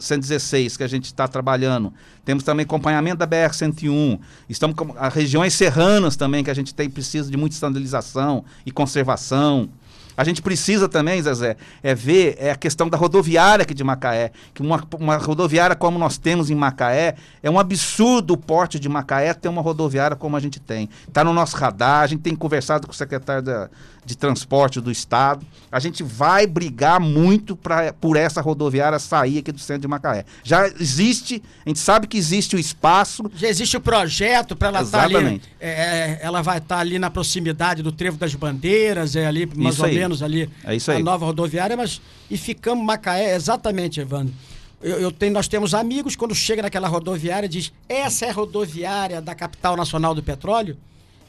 116 0.00 0.74
é, 0.74 0.76
que 0.78 0.82
a 0.82 0.86
gente 0.86 1.04
está 1.04 1.28
trabalhando, 1.28 1.92
temos 2.24 2.42
também 2.42 2.64
acompanhamento 2.64 3.18
da 3.18 3.26
BR 3.26 3.52
101, 3.52 4.18
estamos 4.48 4.74
com 4.74 4.94
as 4.98 5.12
regiões 5.12 5.52
serranas 5.52 6.16
também 6.16 6.42
que 6.42 6.50
a 6.50 6.54
gente 6.54 6.74
tem 6.74 6.88
precisa 6.88 7.30
de 7.30 7.36
muita 7.36 7.54
estandalização 7.54 8.44
e 8.64 8.70
conservação. 8.70 9.68
A 10.16 10.24
gente 10.24 10.40
precisa 10.42 10.88
também, 10.88 11.20
Zezé, 11.20 11.56
é 11.82 11.94
ver 11.94 12.36
é 12.38 12.50
a 12.50 12.56
questão 12.56 12.88
da 12.88 12.96
rodoviária 12.96 13.62
aqui 13.62 13.74
de 13.74 13.82
Macaé. 13.82 14.32
Que 14.52 14.62
uma, 14.62 14.82
uma 14.98 15.16
rodoviária 15.16 15.74
como 15.74 15.98
nós 15.98 16.18
temos 16.18 16.50
em 16.50 16.54
Macaé, 16.54 17.16
é 17.42 17.50
um 17.50 17.58
absurdo 17.58 18.34
o 18.34 18.36
porte 18.36 18.78
de 18.78 18.88
Macaé 18.88 19.34
ter 19.34 19.48
uma 19.48 19.62
rodoviária 19.62 20.16
como 20.16 20.36
a 20.36 20.40
gente 20.40 20.60
tem. 20.60 20.88
Está 21.08 21.24
no 21.24 21.32
nosso 21.32 21.56
radar, 21.56 22.02
a 22.02 22.06
gente 22.06 22.22
tem 22.22 22.34
conversado 22.34 22.86
com 22.86 22.92
o 22.92 22.96
secretário 22.96 23.42
da, 23.42 23.68
de 24.04 24.16
transporte 24.16 24.80
do 24.80 24.90
estado. 24.90 25.46
A 25.70 25.78
gente 25.78 26.02
vai 26.02 26.46
brigar 26.46 27.00
muito 27.00 27.56
pra, 27.56 27.92
por 27.92 28.16
essa 28.16 28.40
rodoviária 28.40 28.98
sair 28.98 29.38
aqui 29.38 29.50
do 29.50 29.58
centro 29.58 29.82
de 29.82 29.88
Macaé. 29.88 30.24
Já 30.42 30.68
existe, 30.68 31.42
a 31.64 31.68
gente 31.68 31.78
sabe 31.78 32.06
que 32.06 32.16
existe 32.16 32.54
o 32.54 32.58
espaço. 32.58 33.24
Já 33.34 33.48
existe 33.48 33.76
o 33.76 33.80
projeto 33.80 34.54
para 34.54 34.68
ela 34.68 34.82
estar 34.82 35.08
tá 35.08 35.18
ali. 35.18 35.40
É, 35.58 35.70
é, 35.70 36.18
ela 36.22 36.42
vai 36.42 36.58
estar 36.58 36.76
tá 36.76 36.80
ali 36.80 36.98
na 36.98 37.10
proximidade 37.10 37.82
do 37.82 37.90
Trevo 37.90 38.16
das 38.18 38.34
Bandeiras, 38.34 39.16
é 39.16 39.26
ali 39.26 39.46
mais 39.54 39.74
isso 39.74 39.82
ou 39.82 39.88
aí. 39.88 39.94
menos 39.94 40.22
ali 40.22 40.50
é 40.64 40.76
isso 40.76 40.90
aí. 40.90 41.00
a 41.00 41.04
nova 41.04 41.26
rodoviária, 41.26 41.76
mas 41.76 42.00
e 42.30 42.36
ficamos 42.36 42.84
Macaé, 42.84 43.34
exatamente, 43.34 44.00
Evandro. 44.00 44.34
Eu, 44.82 45.00
eu 45.00 45.10
tenho, 45.10 45.32
nós 45.32 45.48
temos 45.48 45.72
amigos, 45.72 46.14
quando 46.14 46.34
chega 46.34 46.60
naquela 46.60 46.88
rodoviária, 46.88 47.48
diz, 47.48 47.72
essa 47.88 48.26
é 48.26 48.30
a 48.30 48.32
rodoviária 48.32 49.20
da 49.22 49.34
capital 49.34 49.76
nacional 49.76 50.14
do 50.14 50.22
petróleo, 50.22 50.76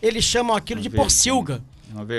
eles 0.01 0.25
chamam 0.25 0.55
aquilo 0.55 0.81
de 0.81 0.89
Porcilga. 0.89 1.63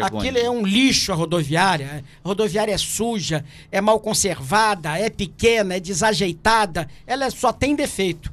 Aquilo 0.02 0.38
é 0.38 0.50
um 0.50 0.64
lixo 0.64 1.12
a 1.12 1.14
rodoviária. 1.14 2.04
A 2.24 2.28
rodoviária 2.28 2.72
é 2.72 2.78
suja, 2.78 3.44
é 3.70 3.80
mal 3.80 4.00
conservada, 4.00 4.98
é 4.98 5.10
pequena, 5.10 5.74
é 5.74 5.80
desajeitada. 5.80 6.88
Ela 7.06 7.30
só 7.30 7.52
tem 7.52 7.74
defeito. 7.74 8.32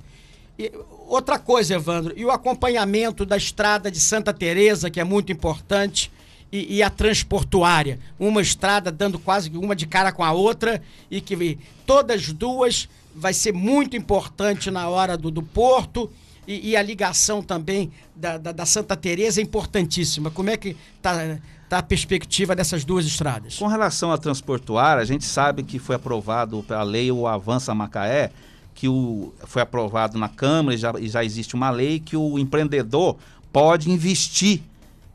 E, 0.57 0.71
outra 1.07 1.39
coisa, 1.39 1.75
Evandro, 1.75 2.13
e 2.15 2.25
o 2.25 2.31
acompanhamento 2.31 3.25
da 3.25 3.37
estrada 3.37 3.89
de 3.91 3.99
Santa 3.99 4.33
Teresa, 4.33 4.89
que 4.89 4.99
é 4.99 5.03
muito 5.03 5.31
importante, 5.31 6.11
e, 6.51 6.77
e, 6.77 6.83
a 6.83 6.89
transportuária. 6.89 7.99
Uma 8.19 8.41
estrada 8.41 8.91
dando 8.91 9.17
quase 9.17 9.49
uma 9.49 9.75
de 9.75 9.87
cara 9.87 10.11
com 10.11 10.23
a 10.23 10.31
outra, 10.31 10.81
e 11.09 11.19
que 11.19 11.57
todas 11.85 12.31
duas 12.31 12.87
vai 13.15 13.33
ser 13.33 13.53
muito 13.53 13.97
importante 13.97 14.69
na 14.69 14.87
hora 14.87 15.17
do, 15.17 15.29
do 15.29 15.41
porto 15.41 16.09
e, 16.47 16.71
e 16.71 16.77
a 16.77 16.81
ligação 16.81 17.41
também 17.41 17.91
da, 18.15 18.37
da, 18.37 18.51
da, 18.51 18.65
Santa 18.65 18.95
Teresa 18.95 19.39
é 19.39 19.43
importantíssima. 19.43 20.29
Como 20.29 20.49
é 20.49 20.57
que 20.57 20.75
está 20.97 21.37
tá 21.69 21.77
a 21.79 21.83
perspectiva 21.83 22.55
dessas 22.55 22.83
duas 22.83 23.05
estradas? 23.05 23.57
Com 23.57 23.67
relação 23.67 24.11
à 24.11 24.17
transportuária, 24.17 25.01
a 25.01 25.05
gente 25.05 25.25
sabe 25.25 25.63
que 25.63 25.79
foi 25.79 25.95
aprovado 25.95 26.63
pela 26.63 26.83
lei 26.83 27.11
o 27.11 27.27
Avança 27.27 27.73
Macaé, 27.73 28.31
que 28.73 28.87
o, 28.87 29.33
foi 29.45 29.61
aprovado 29.61 30.17
na 30.17 30.29
Câmara 30.29 30.75
e 30.75 30.77
já, 30.77 30.93
já 31.01 31.23
existe 31.23 31.55
uma 31.55 31.69
lei 31.69 31.99
que 31.99 32.17
o 32.17 32.37
empreendedor 32.37 33.17
pode 33.51 33.89
investir 33.89 34.61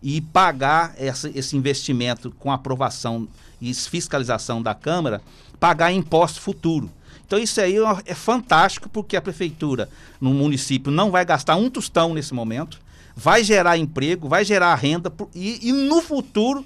e 0.03 0.21
pagar 0.21 0.95
essa, 0.97 1.29
esse 1.35 1.57
investimento 1.57 2.31
com 2.39 2.53
aprovação 2.53 3.29
e 3.61 3.75
fiscalização 3.75 4.63
da 4.63 4.75
Câmara, 4.75 5.21
pagar 5.59 5.93
imposto 5.93 6.41
futuro. 6.41 6.91
Então 7.29 7.39
isso 7.39 7.61
aí 7.61 7.77
é 8.07 8.15
fantástico 8.15 8.89
porque 8.89 9.15
a 9.15 9.21
prefeitura 9.21 9.91
no 10.19 10.33
município 10.33 10.91
não 10.91 11.11
vai 11.11 11.27
gastar 11.27 11.57
um 11.57 11.69
tostão 11.69 12.15
nesse 12.15 12.33
momento, 12.33 12.81
vai 13.15 13.45
gerar 13.45 13.77
emprego, 13.77 14.27
vai 14.27 14.47
gerar 14.47 14.75
renda 14.77 15.13
e, 15.35 15.69
e 15.69 15.71
no 15.71 16.01
futuro 16.01 16.65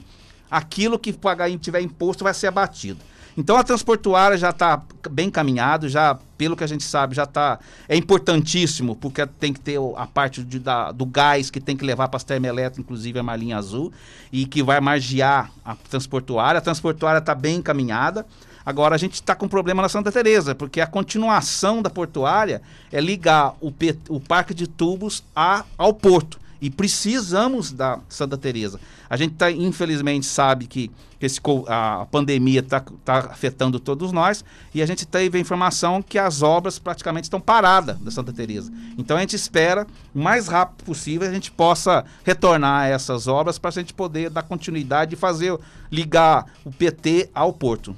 aquilo 0.49 1.01
que 1.01 1.13
pagar 1.13 1.51
tiver 1.59 1.81
imposto 1.81 2.23
vai 2.23 2.33
ser 2.33 2.47
abatido. 2.47 3.01
Então 3.37 3.57
a 3.57 3.65
transportuária 3.65 4.39
já 4.39 4.51
está 4.51 4.81
bem 5.11 5.29
caminhado, 5.29 5.89
já 5.89 6.17
pelo 6.39 6.57
que 6.57 6.63
a 6.63 6.67
gente 6.67 6.85
sabe 6.85 7.17
já 7.17 7.25
está 7.25 7.59
é 7.89 7.97
importantíssimo 7.97 8.95
porque 8.95 9.27
tem 9.27 9.53
que 9.53 9.59
ter 9.59 9.81
a 9.97 10.07
parte 10.07 10.45
de, 10.45 10.61
da, 10.61 10.93
do 10.93 11.05
gás 11.05 11.51
que 11.51 11.61
tem 11.61 11.77
que 11.77 11.85
levar 11.85 12.07
para 12.07 12.19
as 12.19 12.25
termoelétricas, 12.25 12.79
inclusive 12.79 13.19
a 13.19 13.23
Marlinha 13.23 13.57
Azul 13.57 13.93
e 14.31 14.47
que 14.47 14.63
vai 14.63 14.81
margear 14.81 15.51
a 15.65 15.75
transportuária. 15.75 16.59
A 16.59 16.63
transportuária 16.63 17.19
está 17.19 17.35
bem 17.35 17.57
encaminhada. 17.57 18.25
Agora 18.65 18.95
a 18.95 18.99
gente 18.99 19.15
está 19.15 19.35
com 19.35 19.47
um 19.47 19.49
problema 19.49 19.83
na 19.83 19.89
Santa 19.89 20.13
Teresa, 20.13 20.55
porque 20.55 20.81
a 20.81 20.87
continuação 20.87 21.83
da 21.83 21.91
portuária 21.91 22.63
é 22.91 23.01
ligar 23.01 23.55
o, 23.61 23.73
o 24.09 24.21
parque 24.21 24.55
de 24.55 24.67
tubos 24.67 25.23
a, 25.35 25.65
ao 25.77 25.93
porto. 25.93 26.41
E 26.61 26.71
precisamos 26.71 27.73
da 27.73 27.99
Santa 28.09 28.39
Teresa. 28.39 28.79
A 29.11 29.17
gente 29.17 29.35
tá, 29.35 29.51
infelizmente 29.51 30.25
sabe 30.25 30.69
que, 30.69 30.93
esse, 31.21 31.41
a 31.67 32.07
pandemia 32.11 32.61
está 32.61 32.81
tá 33.05 33.19
afetando 33.31 33.79
todos 33.79 34.13
nós 34.13 34.45
e 34.75 34.81
a 34.81 34.87
gente 34.87 35.07
teve 35.07 35.39
a 35.39 35.41
informação 35.41 36.01
que 36.01 36.19
as 36.19 36.41
obras 36.41 36.79
praticamente 36.79 37.25
estão 37.25 37.41
paradas 37.41 37.99
da 37.99 38.11
Santa 38.11 38.33
Teresa. 38.33 38.73
Então 38.97 39.17
a 39.17 39.21
gente 39.21 39.37
espera 39.37 39.87
o 40.15 40.21
mais 40.21 40.49
rápido 40.49 40.85
possível 40.85 41.29
a 41.29 41.33
gente 41.33 41.51
possa 41.51 42.05
retornar 42.25 42.83
a 42.83 42.87
essas 42.87 43.27
obras 43.27 43.59
para 43.59 43.69
a 43.71 43.73
gente 43.73 43.93
poder 43.93 44.31
dar 44.31 44.43
continuidade 44.43 45.15
e 45.15 45.19
fazer 45.19 45.57
ligar 45.91 46.47
o 46.65 46.71
PT 46.71 47.29
ao 47.35 47.53
porto. 47.53 47.95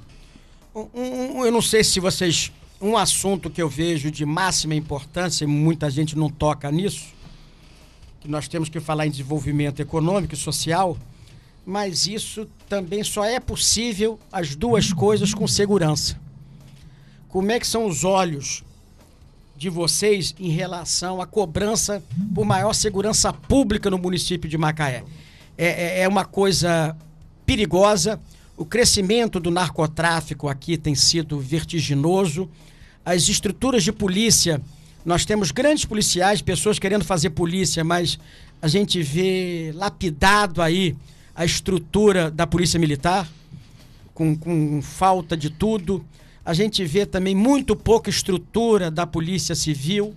Um, 0.75 0.89
um, 0.93 1.45
eu 1.45 1.51
não 1.53 1.61
sei 1.61 1.85
se 1.85 2.01
vocês. 2.01 2.51
Um 2.81 2.97
assunto 2.97 3.49
que 3.49 3.61
eu 3.61 3.69
vejo 3.69 4.11
de 4.11 4.25
máxima 4.25 4.75
importância, 4.75 5.45
e 5.45 5.47
muita 5.47 5.89
gente 5.89 6.17
não 6.17 6.29
toca 6.29 6.69
nisso, 6.69 7.05
que 8.19 8.27
nós 8.27 8.49
temos 8.49 8.67
que 8.67 8.81
falar 8.81 9.07
em 9.07 9.09
desenvolvimento 9.09 9.79
econômico 9.79 10.33
e 10.33 10.37
social, 10.37 10.97
mas 11.65 12.05
isso 12.05 12.45
também 12.67 13.01
só 13.01 13.23
é 13.23 13.39
possível 13.39 14.19
as 14.29 14.53
duas 14.53 14.91
coisas 14.91 15.33
com 15.33 15.47
segurança. 15.47 16.19
Como 17.29 17.49
é 17.49 17.57
que 17.57 17.65
são 17.65 17.85
os 17.87 18.03
olhos 18.03 18.61
de 19.55 19.69
vocês 19.69 20.35
em 20.37 20.49
relação 20.49 21.21
à 21.21 21.25
cobrança 21.25 22.03
por 22.33 22.43
maior 22.43 22.73
segurança 22.73 23.31
pública 23.31 23.89
no 23.89 23.97
município 23.97 24.49
de 24.49 24.57
Macaé? 24.57 25.05
É, 25.57 25.67
é, 25.67 26.01
é 26.01 26.07
uma 26.09 26.25
coisa 26.25 26.95
perigosa, 27.45 28.19
o 28.57 28.65
crescimento 28.65 29.39
do 29.39 29.51
narcotráfico 29.51 30.47
aqui 30.47 30.77
tem 30.77 30.95
sido 30.95 31.39
vertiginoso. 31.39 32.49
As 33.03 33.27
estruturas 33.27 33.83
de 33.83 33.91
polícia, 33.91 34.61
nós 35.03 35.25
temos 35.25 35.51
grandes 35.51 35.85
policiais, 35.85 36.41
pessoas 36.41 36.79
querendo 36.79 37.03
fazer 37.03 37.31
polícia, 37.31 37.83
mas 37.83 38.17
a 38.61 38.67
gente 38.67 39.01
vê 39.03 39.71
lapidado 39.75 40.61
aí 40.61 40.95
a 41.35 41.43
estrutura 41.43 42.31
da 42.31 42.47
polícia 42.47 42.79
militar, 42.79 43.29
com, 44.13 44.35
com 44.35 44.81
falta 44.81 45.35
de 45.35 45.49
tudo. 45.49 46.03
A 46.45 46.53
gente 46.53 46.85
vê 46.85 47.05
também 47.05 47.35
muito 47.35 47.75
pouca 47.75 48.09
estrutura 48.09 48.89
da 48.89 49.05
polícia 49.05 49.53
civil 49.53 50.15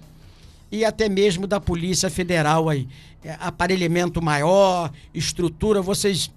e 0.70 0.84
até 0.84 1.08
mesmo 1.08 1.46
da 1.46 1.58
polícia 1.58 2.08
federal 2.08 2.68
aí. 2.68 2.86
É, 3.24 3.36
aparelhamento 3.40 4.22
maior, 4.22 4.92
estrutura, 5.12 5.82
vocês 5.82 6.30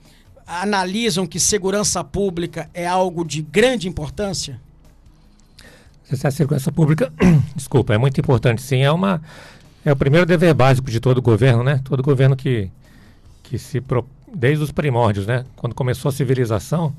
analisam 0.45 1.25
que 1.25 1.39
segurança 1.39 2.03
pública 2.03 2.69
é 2.74 2.88
algo 2.88 3.25
de 3.25 3.41
grande 3.41 3.88
importância? 3.88 4.60
A 6.24 6.31
segurança 6.31 6.71
pública, 6.71 7.12
desculpa, 7.55 7.93
é 7.93 7.98
muito 7.98 8.19
importante 8.19 8.62
sim. 8.62 8.81
É, 8.81 8.91
uma, 8.91 9.21
é 9.86 9.93
o 9.93 9.95
primeiro 9.95 10.25
dever 10.25 10.53
básico 10.53 10.91
de 10.91 11.00
todo 11.00 11.21
governo, 11.21 11.63
né? 11.63 11.79
Todo 11.86 12.03
governo 12.03 12.36
que, 12.36 12.69
que 13.43 13.57
se. 13.57 13.81
Desde 14.33 14.63
os 14.63 14.71
primórdios, 14.71 15.25
né? 15.25 15.45
Quando 15.55 15.74
começou 15.74 16.10
a 16.10 16.12
civilização 16.12 16.93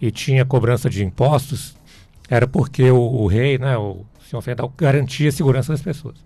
e 0.00 0.10
tinha 0.10 0.44
cobrança 0.44 0.88
de 0.88 1.04
impostos, 1.04 1.76
era 2.28 2.46
porque 2.46 2.90
o, 2.90 3.00
o 3.00 3.26
rei, 3.26 3.58
né? 3.58 3.76
O 3.76 4.04
senhor 4.28 4.42
federal 4.42 4.72
garantia 4.78 5.28
a 5.28 5.32
segurança 5.32 5.72
das 5.72 5.82
pessoas. 5.82 6.16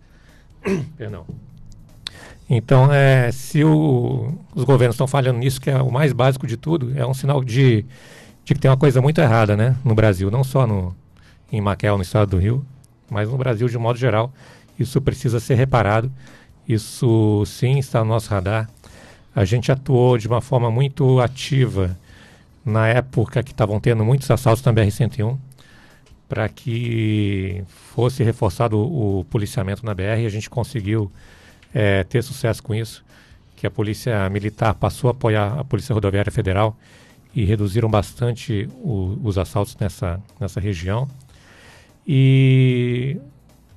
Perdão. 0.97 1.27
Então, 2.49 2.93
é, 2.93 3.33
se 3.33 3.65
o, 3.65 4.33
os 4.55 4.65
governos 4.65 4.95
estão 4.95 5.07
falhando 5.07 5.39
nisso, 5.39 5.61
que 5.61 5.69
é 5.69 5.83
o 5.83 5.91
mais 5.91 6.13
básico 6.13 6.47
de 6.47 6.57
tudo, 6.57 6.93
é 6.97 7.05
um 7.05 7.13
sinal 7.13 7.43
de, 7.43 7.85
de 8.45 8.55
que 8.55 8.61
tem 8.61 8.71
uma 8.71 8.77
coisa 8.77 9.03
muito 9.03 9.21
errada 9.21 9.57
né, 9.57 9.75
no 9.85 9.95
Brasil, 9.95 10.31
não 10.31 10.45
só 10.45 10.67
no, 10.67 10.95
em 11.51 11.61
Maquel, 11.61 11.97
no 11.97 12.03
estado 12.03 12.31
do 12.31 12.39
Rio, 12.39 12.65
mas 13.11 13.29
no 13.29 13.37
Brasil 13.37 13.69
de 13.69 13.79
modo 13.79 13.99
geral. 13.99 14.33
Isso 14.79 15.01
precisa 15.01 15.41
ser 15.41 15.55
reparado. 15.55 16.11
Isso 16.69 17.45
sim 17.47 17.79
está 17.79 18.01
no 18.01 18.11
nosso 18.11 18.31
radar. 18.31 18.69
A 19.35 19.45
gente 19.45 19.71
atuou 19.71 20.17
de 20.19 20.29
uma 20.29 20.41
forma 20.41 20.71
muito 20.71 21.21
ativa 21.21 21.97
na 22.65 22.89
época 22.89 23.43
que 23.43 23.53
estavam 23.53 23.79
tendo 23.81 24.05
muitos 24.05 24.31
assaltos 24.31 24.65
na 24.65 24.73
BR-101 24.73 25.37
para 26.29 26.49
que 26.49 27.63
fosse 27.95 28.25
reforçado 28.25 28.77
o, 28.77 29.21
o 29.21 29.25
policiamento 29.25 29.85
na 29.85 29.95
BR. 29.95 30.27
A 30.27 30.29
gente 30.29 30.51
conseguiu 30.51 31.11
é, 31.79 32.03
ter 32.05 32.23
sucesso 32.23 32.63
com 32.63 32.75
isso, 32.75 33.05
que 33.55 33.67
a 33.67 33.71
Polícia 33.71 34.31
Militar 34.31 34.75
passou 34.75 35.09
a 35.09 35.11
apoiar 35.11 35.61
a 35.61 35.63
Polícia 35.63 35.93
Rodoviária 35.93 36.33
Federal 36.33 36.75
e 37.35 37.45
reduziram 37.45 37.91
bastante 37.91 38.67
o, 38.77 39.19
os 39.23 39.37
assaltos 39.37 39.77
nessa, 39.79 40.19
nessa 40.41 40.59
região. 40.59 41.07
E 42.07 43.19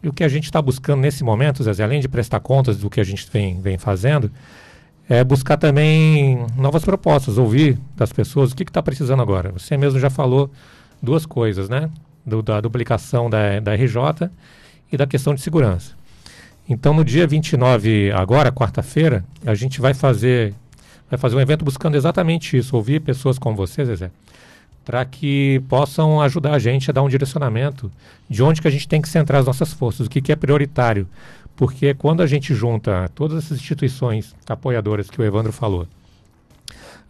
E 0.01 0.07
o 0.07 0.13
que 0.13 0.23
a 0.23 0.29
gente 0.29 0.45
está 0.45 0.61
buscando 0.61 1.01
nesse 1.01 1.25
momento, 1.25 1.61
Zé, 1.61 1.83
além 1.83 1.99
de 1.99 2.07
prestar 2.07 2.39
contas 2.39 2.77
do 2.77 2.89
que 2.89 3.01
a 3.01 3.03
gente 3.03 3.27
vem, 3.29 3.59
vem 3.59 3.77
fazendo, 3.77 4.31
é 5.09 5.21
buscar 5.21 5.57
também 5.57 6.45
novas 6.55 6.85
propostas, 6.85 7.37
ouvir 7.37 7.77
das 7.97 8.13
pessoas 8.13 8.53
o 8.53 8.55
que 8.55 8.63
está 8.63 8.81
precisando 8.81 9.21
agora. 9.21 9.51
Você 9.51 9.75
mesmo 9.75 9.99
já 9.99 10.09
falou 10.09 10.49
duas 11.01 11.25
coisas, 11.25 11.67
né? 11.67 11.89
Do, 12.25 12.41
da 12.41 12.61
duplicação 12.61 13.29
da, 13.29 13.59
da 13.59 13.73
RJ 13.75 14.29
e 14.89 14.95
da 14.95 15.05
questão 15.05 15.35
de 15.35 15.41
segurança. 15.41 15.98
Então, 16.69 16.93
no 16.93 17.03
dia 17.03 17.25
29, 17.25 18.11
agora, 18.11 18.51
quarta-feira, 18.51 19.25
a 19.43 19.55
gente 19.55 19.81
vai 19.81 19.95
fazer, 19.95 20.53
vai 21.09 21.17
fazer 21.17 21.35
um 21.35 21.41
evento 21.41 21.65
buscando 21.65 21.97
exatamente 21.97 22.55
isso, 22.55 22.75
ouvir 22.75 23.01
pessoas 23.01 23.39
como 23.39 23.55
você, 23.55 23.83
Zezé, 23.83 24.11
para 24.85 25.03
que 25.03 25.63
possam 25.67 26.21
ajudar 26.21 26.53
a 26.53 26.59
gente 26.59 26.87
a 26.91 26.93
dar 26.93 27.01
um 27.01 27.09
direcionamento 27.09 27.91
de 28.29 28.43
onde 28.43 28.61
que 28.61 28.67
a 28.67 28.71
gente 28.71 28.87
tem 28.87 29.01
que 29.01 29.09
centrar 29.09 29.39
as 29.39 29.47
nossas 29.47 29.73
forças, 29.73 30.05
o 30.05 30.09
que, 30.11 30.21
que 30.21 30.31
é 30.31 30.35
prioritário. 30.35 31.07
Porque 31.55 31.95
quando 31.95 32.21
a 32.21 32.27
gente 32.27 32.53
junta 32.53 33.09
todas 33.15 33.45
essas 33.45 33.57
instituições 33.57 34.35
apoiadoras 34.47 35.09
que 35.09 35.19
o 35.19 35.23
Evandro 35.23 35.51
falou, 35.51 35.87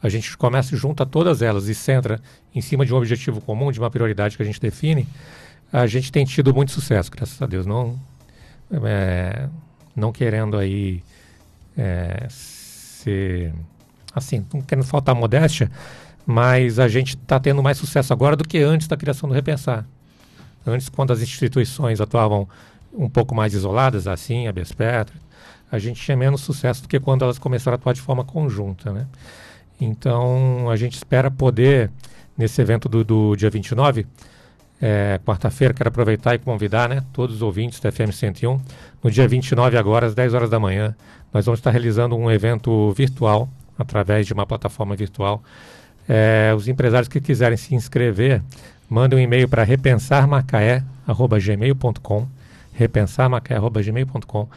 a 0.02 0.08
gente 0.08 0.38
começa 0.38 0.74
junta 0.78 1.06
todas 1.06 1.42
elas 1.42 1.68
e 1.68 1.76
centra 1.76 2.22
em 2.56 2.62
cima 2.62 2.86
de 2.86 2.94
um 2.94 2.98
objetivo 2.98 3.42
comum, 3.42 3.74
de 3.74 3.80
uma 3.80 3.92
prioridade 3.92 4.38
que 4.38 4.42
a 4.42 4.46
gente 4.46 4.62
define, 4.62 5.06
a 5.72 5.86
gente 5.86 6.14
tem 6.14 6.24
tido 6.24 6.54
muito 6.54 6.72
sucesso, 6.72 7.12
graças 7.12 7.42
a 7.42 7.46
Deus. 7.46 7.66
Não, 7.66 8.00
é, 8.72 9.48
não 9.96 10.12
querendo 10.12 10.58
aí 10.58 11.04
é, 11.78 12.28
ser 12.30 13.54
assim, 14.14 14.46
não 14.54 14.62
querendo 14.62 14.86
faltar 14.86 15.16
modéstia, 15.16 15.72
mas 16.26 16.80
a 16.80 16.88
gente 16.88 17.16
está 17.16 17.40
tendo 17.40 17.64
mais 17.64 17.78
sucesso 17.78 18.14
agora 18.14 18.36
do 18.36 18.48
que 18.48 18.60
antes 18.60 18.88
da 18.88 18.98
criação 18.98 19.30
do 19.30 19.36
Repensar. 19.36 19.86
Antes, 20.66 20.90
quando 20.90 21.12
as 21.12 21.22
instituições 21.22 22.02
atuavam 22.02 22.48
um 22.94 23.10
pouco 23.10 23.34
mais 23.34 23.54
isoladas, 23.54 24.08
assim, 24.08 24.48
a 24.48 24.52
Bespetro, 24.52 25.16
a 25.72 25.80
gente 25.80 26.02
tinha 26.02 26.18
menos 26.18 26.42
sucesso 26.42 26.82
do 26.82 26.88
que 26.88 27.00
quando 27.00 27.24
elas 27.24 27.40
começaram 27.40 27.76
a 27.76 27.78
atuar 27.78 27.94
de 27.94 28.02
forma 28.02 28.24
conjunta, 28.24 28.92
né? 28.92 29.08
Então, 29.80 30.70
a 30.70 30.76
gente 30.76 30.96
espera 30.96 31.32
poder, 31.32 31.90
nesse 32.38 32.62
evento 32.62 32.90
do, 32.90 33.04
do 33.04 33.36
dia 33.36 33.50
29, 33.50 34.06
é, 34.82 35.20
quarta-feira, 35.26 35.74
quero 35.74 35.90
aproveitar 35.90 36.36
e 36.36 36.40
convidar 36.40 36.88
né, 36.90 37.04
todos 37.12 37.38
os 37.38 37.42
ouvintes 37.42 37.80
da 37.80 37.92
FM 37.92 38.12
101. 38.12 38.62
No 39.04 39.12
dia 39.12 39.28
29, 39.28 39.78
agora, 39.78 40.08
às 40.08 40.16
10 40.16 40.34
horas 40.34 40.50
da 40.50 40.60
manhã, 40.60 40.96
nós 41.34 41.46
vamos 41.46 41.60
estar 41.60 41.72
realizando 41.72 42.16
um 42.16 42.32
evento 42.32 42.94
virtual, 42.94 43.50
através 43.78 44.26
de 44.26 44.34
uma 44.34 44.46
plataforma 44.46 44.96
virtual. 44.96 45.44
É, 46.08 46.54
os 46.56 46.68
empresários 46.68 47.08
que 47.08 47.20
quiserem 47.22 47.58
se 47.58 47.76
inscrever, 47.76 48.42
mandem 48.90 49.20
um 49.20 49.22
e-mail 49.22 49.48
para 49.48 49.64
repensarmacaé.gmail.com 49.64 52.28
repensarmacaé.gmail.com 52.74 54.48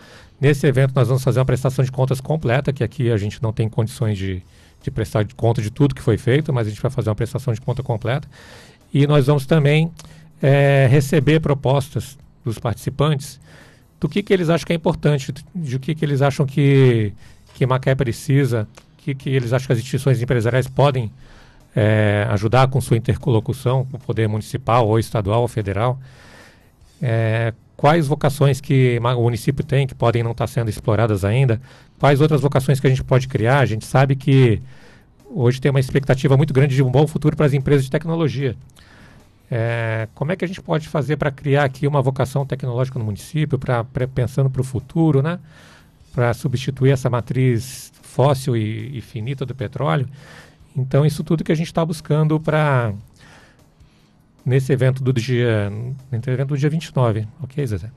Nesse 0.41 0.67
evento 0.67 0.93
nós 0.95 1.09
vamos 1.09 1.23
fazer 1.23 1.39
uma 1.39 1.45
prestação 1.45 1.85
de 1.85 1.93
contas 1.93 2.21
completa, 2.21 2.73
que 2.73 2.83
aqui 2.83 3.13
a 3.13 3.17
gente 3.17 3.41
não 3.43 3.53
tem 3.53 3.69
condições 3.69 4.19
de, 4.19 4.43
de 4.83 4.91
prestar 4.91 5.25
de 5.25 5.35
conta 5.35 5.63
de 5.63 5.71
tudo 5.71 5.95
que 5.95 6.03
foi 6.03 6.17
feito, 6.17 6.53
mas 6.53 6.67
a 6.67 6.71
gente 6.71 6.83
vai 6.83 6.91
fazer 6.91 7.11
uma 7.11 7.15
prestação 7.15 7.55
de 7.55 7.61
conta 7.61 7.83
completa. 7.83 8.27
E 8.93 9.07
nós 9.07 9.27
vamos 9.27 9.47
também 9.47 9.91
é, 10.43 10.87
receber 10.91 11.41
propostas 11.41 12.19
dos 12.45 12.59
participantes 12.59 13.41
do 14.01 14.09
que, 14.09 14.23
que 14.23 14.33
eles 14.33 14.51
acham 14.51 14.67
que 14.67 14.73
é 14.73 14.77
importante, 14.77 15.33
de 15.55 15.79
que, 15.79 15.95
que 15.95 16.05
eles 16.05 16.21
acham 16.21 16.45
que, 16.45 17.13
que 17.55 17.65
Macaé 17.65 17.95
precisa, 17.95 18.67
o 18.95 19.03
que, 19.03 19.15
que 19.15 19.31
eles 19.31 19.53
acham 19.53 19.69
que 19.69 19.73
as 19.73 19.79
instituições 19.79 20.21
empresariais 20.21 20.67
podem 20.67 21.11
é, 21.75 22.27
ajudar 22.31 22.69
com 22.69 22.81
sua 22.81 22.97
interlocução 22.97 23.87
com 23.87 23.97
o 23.97 24.01
poder 24.01 24.29
municipal 24.29 24.89
ou 24.89 24.99
estadual 24.99 25.43
ou 25.43 25.49
federal. 25.49 25.99
É, 27.01 27.55
quais 27.77 28.07
vocações 28.07 28.61
que 28.61 28.99
o 28.99 29.23
município 29.23 29.65
tem 29.65 29.87
que 29.87 29.95
podem 29.95 30.23
não 30.23 30.33
estar 30.33 30.47
sendo 30.47 30.69
exploradas 30.69 31.25
ainda, 31.25 31.61
quais 31.99 32.21
outras 32.21 32.41
vocações 32.41 32.79
que 32.79 32.87
a 32.87 32.91
gente 32.91 33.03
pode 33.03 33.27
criar. 33.29 33.61
A 33.61 33.67
gente 33.67 33.85
sabe 33.85 34.15
que 34.17 34.61
hoje 35.35 35.61
tem 35.61 35.71
uma 35.71 35.81
expectativa 35.81 36.37
muito 36.37 36.53
grande 36.53 36.75
de 36.75 36.83
um 36.83 36.91
bom 36.91 37.07
futuro 37.07 37.37
para 37.37 37.47
as 37.47 37.53
empresas 37.53 37.85
de 37.85 37.91
tecnologia. 37.91 38.57
É, 39.51 40.09
como 40.15 40.33
é 40.33 40.37
que 40.37 40.45
a 40.45 40.49
gente 40.49 40.63
pode 40.63 40.89
fazer 40.89 41.17
para 41.17 41.31
criar 41.31 41.65
aqui 41.65 41.87
uma 41.87 42.01
vocação 42.01 42.47
tecnológica 42.47 42.99
no 42.99 43.05
município, 43.05 43.59
pra 43.59 43.85
pensando 44.15 44.49
para 44.49 44.63
o 44.63 44.65
futuro, 44.65 45.21
né? 45.21 45.39
para 46.13 46.33
substituir 46.35 46.91
essa 46.91 47.09
matriz 47.09 47.93
fóssil 48.03 48.57
e, 48.57 48.99
e, 48.99 49.01
finita 49.01 49.45
do 49.45 49.55
petróleo? 49.55 50.09
Então, 50.77 51.05
isso 51.05 51.23
tudo 51.25 51.45
que 51.45 51.53
a 51.53 51.55
gente 51.55 51.67
está 51.67 51.85
buscando 51.85 52.39
para 52.39 52.95
nesse 54.45 54.73
evento 54.73 55.03
do 55.03 55.13
dia, 55.13 55.71
nesse 56.11 56.31
evento 56.31 56.49
do 56.49 56.59
dia 56.59 56.71
29, 56.71 57.27
ok, 57.43 57.67
Zezé? 57.67 57.91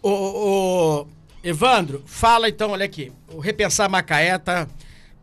O, 0.00 0.08
o, 0.10 1.06
Evandro, 1.42 2.02
fala 2.06 2.48
então, 2.48 2.70
olha 2.70 2.84
aqui, 2.84 3.12
o 3.32 3.40
Repensar 3.40 3.90
Macaé 3.90 4.36
está 4.36 4.68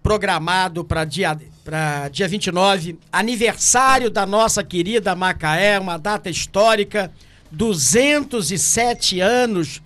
programado 0.02 0.84
para 0.84 1.06
dia 1.06 1.38
para 1.64 2.10
dia 2.10 2.28
29, 2.28 2.98
aniversário 3.12 4.10
da 4.10 4.26
nossa 4.26 4.64
querida 4.64 5.16
Macaé, 5.16 5.78
uma 5.80 5.98
data 5.98 6.28
histórica, 6.28 7.12
207 7.52 9.20
anos 9.20 9.82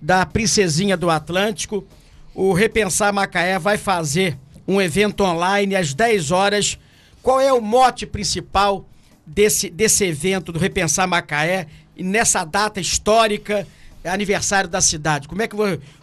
da 0.00 0.24
Princesinha 0.24 0.96
do 0.96 1.10
Atlântico. 1.10 1.84
O 2.32 2.52
Repensar 2.52 3.12
Macaé 3.12 3.58
vai 3.58 3.76
fazer 3.76 4.38
um 4.66 4.80
evento 4.80 5.24
online 5.24 5.74
às 5.74 5.92
10 5.92 6.30
horas. 6.30 6.78
Qual 7.20 7.40
é 7.40 7.52
o 7.52 7.60
mote 7.60 8.06
principal 8.06 8.86
desse, 9.26 9.68
desse 9.70 10.04
evento 10.04 10.52
do 10.52 10.58
Repensar 10.58 11.08
Macaé 11.08 11.66
nessa 11.96 12.44
data 12.44 12.80
histórica, 12.80 13.66
aniversário 14.04 14.68
da 14.68 14.80
cidade? 14.80 15.28
Como 15.28 15.42
é 15.42 15.48
que 15.48 15.56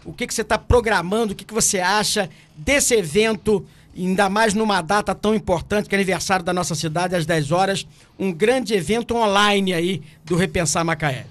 o 0.04 0.12
que, 0.12 0.26
que 0.26 0.34
você 0.34 0.42
está 0.42 0.58
programando? 0.58 1.32
O 1.32 1.36
que, 1.36 1.44
que 1.44 1.54
você 1.54 1.80
acha 1.80 2.28
desse 2.56 2.94
evento? 2.94 3.64
ainda 3.94 4.28
mais 4.28 4.54
numa 4.54 4.80
data 4.80 5.14
tão 5.14 5.34
importante 5.34 5.88
que 5.88 5.94
é 5.94 5.98
aniversário 5.98 6.44
da 6.44 6.52
nossa 6.52 6.74
cidade, 6.74 7.14
às 7.14 7.26
10 7.26 7.52
horas, 7.52 7.86
um 8.18 8.32
grande 8.32 8.72
evento 8.74 9.14
online 9.14 9.74
aí 9.74 10.02
do 10.24 10.34
Repensar 10.34 10.84
Macaé. 10.84 11.26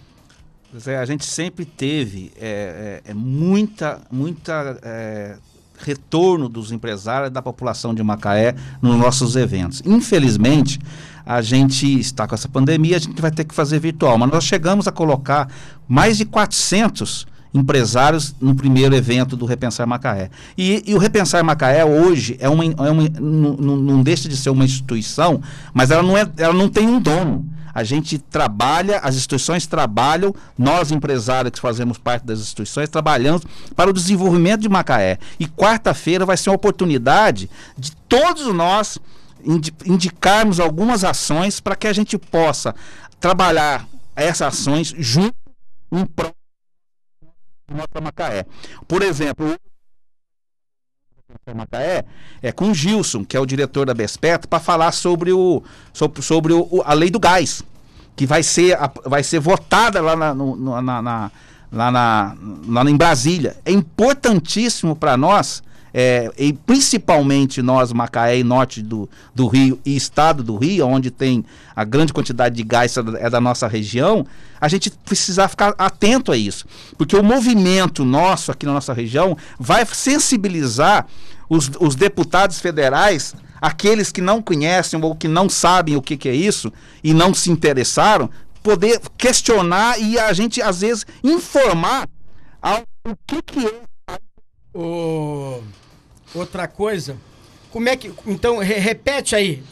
Zé, 0.78 0.98
a 0.98 1.06
gente 1.06 1.26
sempre 1.26 1.66
teve 1.66 2.32
é, 2.40 3.02
é, 3.06 3.12
é 3.12 3.14
muita, 3.14 4.00
muita 4.10 4.80
é, 4.84 5.38
retorno 5.82 6.48
dos 6.48 6.72
empresários 6.72 7.32
da 7.32 7.42
população 7.42 7.94
de 7.94 8.04
Macaé 8.04 8.56
nos 8.82 8.98
nossos 8.98 9.36
eventos. 9.36 9.82
Infelizmente, 9.86 10.80
a 11.26 11.42
gente 11.42 12.00
está 12.00 12.28
com 12.28 12.36
essa 12.36 12.48
pandemia, 12.48 12.98
a 12.98 13.00
gente 13.00 13.22
vai 13.22 13.32
ter 13.32 13.44
que 13.44 13.54
fazer 13.54 13.80
virtual, 13.80 14.18
mas 14.18 14.30
nós 14.30 14.44
chegamos 14.44 14.88
a 14.88 14.92
colocar 14.92 15.48
mais 15.88 16.18
de 16.18 16.26
400 16.26 17.28
empresários 17.54 18.34
no 18.40 18.56
primeiro 18.56 18.96
evento 18.96 19.36
do 19.36 19.46
Repensar 19.46 19.86
Macaé. 19.86 20.30
E, 20.58 20.84
e 20.86 20.96
o 20.96 20.98
Repensar 20.98 21.44
Macaé 21.44 21.84
hoje 21.84 22.38
é 22.40 22.48
uma, 22.48 22.64
é 22.64 22.92
uma 22.92 23.10
não, 23.20 23.56
não 23.56 24.04
deixa 24.04 24.30
de 24.30 24.38
ser 24.38 24.50
uma 24.50 24.64
instituição, 24.64 25.42
mas 25.74 25.92
ela 25.92 26.04
não, 26.04 26.18
é, 26.18 26.30
ela 26.38 26.54
não 26.54 26.70
tem 26.70 26.88
um 26.88 27.00
dono. 27.00 27.46
A 27.74 27.84
gente 27.84 28.18
trabalha, 28.18 29.00
as 29.00 29.16
instituições 29.16 29.66
trabalham, 29.66 30.34
nós 30.58 30.92
empresários 30.92 31.52
que 31.52 31.60
fazemos 31.60 31.98
parte 31.98 32.26
das 32.26 32.40
instituições, 32.40 32.90
trabalhamos 32.90 33.44
para 33.76 33.90
o 33.90 33.94
desenvolvimento 33.94 34.62
de 34.62 34.70
Macaé. 34.70 35.18
E 35.40 35.48
quarta-feira 35.48 36.26
vai 36.26 36.38
ser 36.38 36.50
uma 36.50 36.56
oportunidade 36.56 37.50
de 37.78 37.96
todos 38.10 38.54
nós 38.54 38.98
indicarmos 39.86 40.60
algumas 40.60 41.04
ações 41.04 41.60
para 41.60 41.76
que 41.76 41.88
a 41.88 41.94
gente 41.94 42.18
possa 42.18 42.76
trabalhar 43.20 43.88
essas 44.16 44.48
ações 44.48 44.94
junto 44.98 45.34
em 45.92 46.06
prol 46.06 46.32
para 47.90 48.02
Macaé. 48.02 48.46
Por 48.88 49.02
exemplo, 49.02 49.58
Macaé 51.54 52.06
é 52.42 52.52
com 52.52 52.72
o 52.72 52.74
Gilson, 52.74 53.26
que 53.26 53.36
é 53.36 53.40
o 53.40 53.46
diretor 53.46 53.86
da 53.86 53.94
Bespet, 53.94 54.48
para 54.48 54.60
falar 54.60 54.92
sobre, 54.92 55.32
o, 55.32 55.64
sobre, 55.94 56.22
sobre 56.22 56.54
o, 56.54 56.82
a 56.86 56.94
lei 56.94 57.10
do 57.10 57.20
gás, 57.20 57.64
que 58.16 58.26
vai 58.26 58.44
ser, 58.44 58.78
vai 59.06 59.24
ser 59.24 59.40
votada 59.40 60.02
lá 60.02 60.16
na, 60.16 60.34
no, 60.34 60.82
na, 60.82 61.02
na, 61.02 61.32
lá, 61.72 61.92
na, 61.92 62.36
lá 62.68 62.90
em 62.90 62.96
Brasília. 62.96 63.58
É 63.66 63.72
importantíssimo 63.72 64.96
para 64.96 65.18
nós 65.18 65.64
é, 65.94 66.32
e 66.38 66.54
principalmente 66.54 67.62
nós, 67.62 67.92
Macaé 67.92 68.40
e 68.40 68.44
norte 68.44 68.82
do, 68.82 69.10
do 69.36 69.48
Rio 69.48 69.80
e 69.86 69.96
estado 69.96 70.44
do 70.44 70.56
Rio, 70.56 70.88
onde 70.88 71.12
tem 71.12 71.44
a 71.76 71.84
grande 71.84 72.14
quantidade 72.14 72.56
de 72.56 72.64
gás 72.64 72.96
é 72.98 73.30
da 73.30 73.42
nossa 73.42 73.68
região, 73.68 74.26
a 74.60 74.68
gente 74.68 74.90
precisa 74.92 75.48
ficar 75.48 75.74
atento 75.78 76.32
a 76.32 76.38
isso. 76.38 76.66
Porque 76.98 77.16
o 77.16 77.24
movimento 77.24 78.06
nosso 78.06 78.52
aqui 78.52 78.66
na 78.66 78.74
nossa 78.74 78.94
região 78.94 79.38
vai 79.60 79.86
sensibilizar 79.86 81.08
os, 81.50 81.70
os 81.80 81.96
deputados 81.96 82.60
federais, 82.60 83.36
aqueles 83.60 84.12
que 84.12 84.22
não 84.22 84.42
conhecem 84.42 85.02
ou 85.02 85.16
que 85.16 85.28
não 85.28 85.50
sabem 85.50 85.98
o 85.98 86.02
que, 86.02 86.16
que 86.16 86.30
é 86.30 86.36
isso 86.36 86.72
e 87.04 87.14
não 87.14 87.34
se 87.34 87.52
interessaram, 87.52 88.30
poder 88.64 89.02
questionar 89.18 90.00
e 90.00 90.18
a 90.18 90.32
gente, 90.32 90.62
às 90.62 90.82
vezes, 90.82 91.06
informar 91.24 92.08
ao, 92.62 92.84
o 93.06 93.16
que, 93.28 93.42
que 93.42 93.68
é. 93.68 93.82
O... 94.74 95.62
Outra 96.34 96.68
coisa, 96.68 97.18
como 97.70 97.90
é 97.90 97.96
que. 97.96 98.12
Então, 98.26 98.58
re 98.60 98.76
repete 98.76 99.36
aí. 99.36 99.64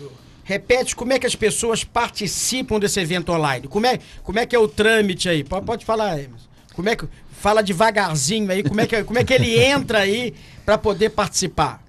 Repete 0.43 0.95
como 0.95 1.13
é 1.13 1.19
que 1.19 1.27
as 1.27 1.35
pessoas 1.35 1.83
participam 1.83 2.79
desse 2.79 2.99
evento 2.99 3.31
online. 3.31 3.67
Como 3.67 3.85
é, 3.85 3.99
como 4.23 4.39
é 4.39 4.45
que 4.45 4.55
é 4.55 4.59
o 4.59 4.67
trâmite 4.67 5.29
aí? 5.29 5.43
Pode, 5.43 5.65
pode 5.65 5.85
falar, 5.85 6.17
Emerson. 6.17 6.47
Como 6.73 6.89
é 6.89 6.95
que 6.95 7.05
fala 7.39 7.61
devagarzinho 7.61 8.51
aí, 8.51 8.63
como 8.63 8.81
é 8.81 8.87
que, 8.87 9.03
como 9.03 9.19
é 9.19 9.23
que 9.23 9.33
ele 9.33 9.57
entra 9.61 9.99
aí 9.99 10.33
para 10.65 10.77
poder 10.77 11.09
participar? 11.09 11.83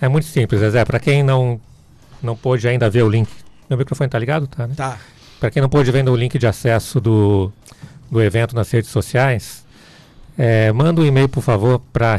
É 0.00 0.08
muito 0.08 0.26
simples, 0.26 0.60
Zé. 0.60 0.84
Para 0.84 0.98
quem 0.98 1.22
não 1.22 1.60
não 2.24 2.34
pôde 2.34 2.66
ainda 2.66 2.88
ver 2.88 3.02
o 3.02 3.08
link, 3.08 3.28
meu 3.68 3.78
microfone 3.78 4.08
tá 4.08 4.18
ligado, 4.18 4.46
tá? 4.46 4.66
Né? 4.66 4.74
Tá. 4.74 4.98
Para 5.38 5.50
quem 5.50 5.60
não 5.60 5.68
pôde 5.68 5.90
ver 5.92 6.08
o 6.08 6.16
link 6.16 6.38
de 6.38 6.46
acesso 6.46 7.00
do, 7.00 7.52
do 8.10 8.22
evento 8.22 8.54
nas 8.54 8.70
redes 8.70 8.90
sociais, 8.90 9.64
é, 10.38 10.72
manda 10.72 11.02
um 11.02 11.04
e-mail, 11.04 11.28
por 11.28 11.42
favor, 11.42 11.80
para 11.92 12.16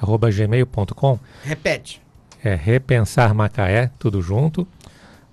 repensarmacaé@gmail.com. 0.00 1.18
Repete. 1.44 2.00
É 2.42 2.54
repensarmacaé, 2.54 3.90
tudo 3.98 4.22
junto, 4.22 4.66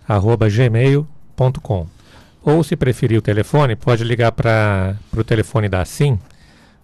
arroba 0.08 0.50
gmail.com. 0.50 1.88
Ou, 2.42 2.64
se 2.64 2.76
preferir 2.76 3.18
o 3.18 3.22
telefone, 3.22 3.76
pode 3.76 4.04
ligar 4.04 4.32
para 4.32 4.98
o 5.16 5.24
telefone 5.24 5.70
da 5.70 5.86
SIM, 5.86 6.20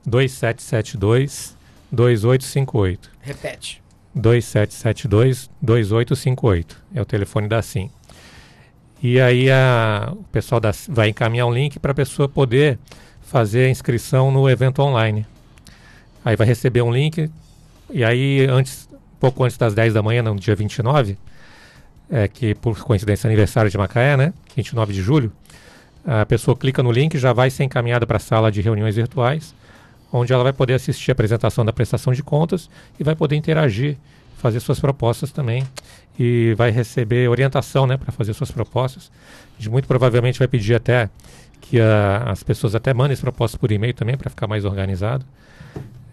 2772 0.06 1.56
2858. 1.92 3.12
Repete. 3.22 3.82
2772 4.16 5.50
2858. 5.62 6.82
É 6.96 7.02
o 7.02 7.06
telefone 7.06 7.48
da 7.48 7.62
SIM. 7.62 7.90
E 9.02 9.20
aí 9.20 9.50
a, 9.50 10.12
o 10.12 10.24
pessoal 10.26 10.60
da, 10.60 10.72
vai 10.90 11.10
encaminhar 11.10 11.48
um 11.48 11.54
link 11.54 11.80
para 11.80 11.92
a 11.92 11.96
pessoa 11.96 12.28
poder 12.28 12.78
fazer 13.22 13.66
a 13.66 13.70
inscrição 13.70 14.32
no 14.32 14.50
evento 14.50 14.82
online. 14.82 15.26
Aí 16.24 16.36
vai 16.36 16.46
receber 16.46 16.82
um 16.82 16.92
link, 16.92 17.30
e 17.92 18.04
aí 18.04 18.46
antes, 18.50 18.90
pouco 19.20 19.44
antes 19.44 19.58
das 19.58 19.74
10 19.74 19.94
da 19.94 20.04
manhã, 20.04 20.22
no 20.22 20.36
dia 20.36 20.56
29, 20.56 21.18
é, 22.10 22.28
que 22.28 22.56
por 22.56 22.78
coincidência 22.80 23.28
é 23.28 23.30
aniversário 23.30 23.70
de 23.70 23.78
Macaé, 23.78 24.18
né? 24.18 24.34
29 24.56 24.94
de 24.94 25.02
julho, 25.02 25.32
a 26.06 26.26
pessoa 26.26 26.56
clica 26.56 26.82
no 26.82 26.92
link 26.92 27.18
já 27.18 27.34
vai 27.34 27.50
ser 27.50 27.64
encaminhada 27.64 28.06
para 28.08 28.18
a 28.18 28.20
sala 28.20 28.52
de 28.52 28.62
reuniões 28.62 28.96
virtuais, 28.96 29.54
onde 30.12 30.34
ela 30.34 30.44
vai 30.44 30.54
poder 30.54 30.74
assistir 30.74 31.12
a 31.12 31.14
apresentação 31.14 31.64
da 31.64 31.72
prestação 31.72 32.14
de 32.14 32.24
contas 32.24 32.70
e 33.00 33.04
vai 33.04 33.16
poder 33.16 33.36
interagir, 33.36 33.98
fazer 34.38 34.60
suas 34.60 34.80
propostas 34.80 35.32
também 35.32 35.68
e 36.18 36.54
vai 36.58 36.72
receber 36.72 37.30
orientação 37.30 37.86
né, 37.86 37.96
para 37.96 38.12
fazer 38.12 38.34
suas 38.34 38.52
propostas. 38.52 39.12
Gente 39.58 39.70
muito 39.70 39.88
provavelmente 39.88 40.40
vai 40.40 40.48
pedir 40.48 40.76
até 40.76 41.10
que 41.62 41.80
a, 41.80 42.24
as 42.28 42.42
pessoas 42.44 42.74
até 42.74 42.94
mandem 42.94 43.14
as 43.14 43.22
propostas 43.22 43.60
por 43.60 43.72
e-mail 43.72 43.94
também 43.94 44.18
para 44.18 44.30
ficar 44.30 44.48
mais 44.48 44.66
organizado. 44.66 45.26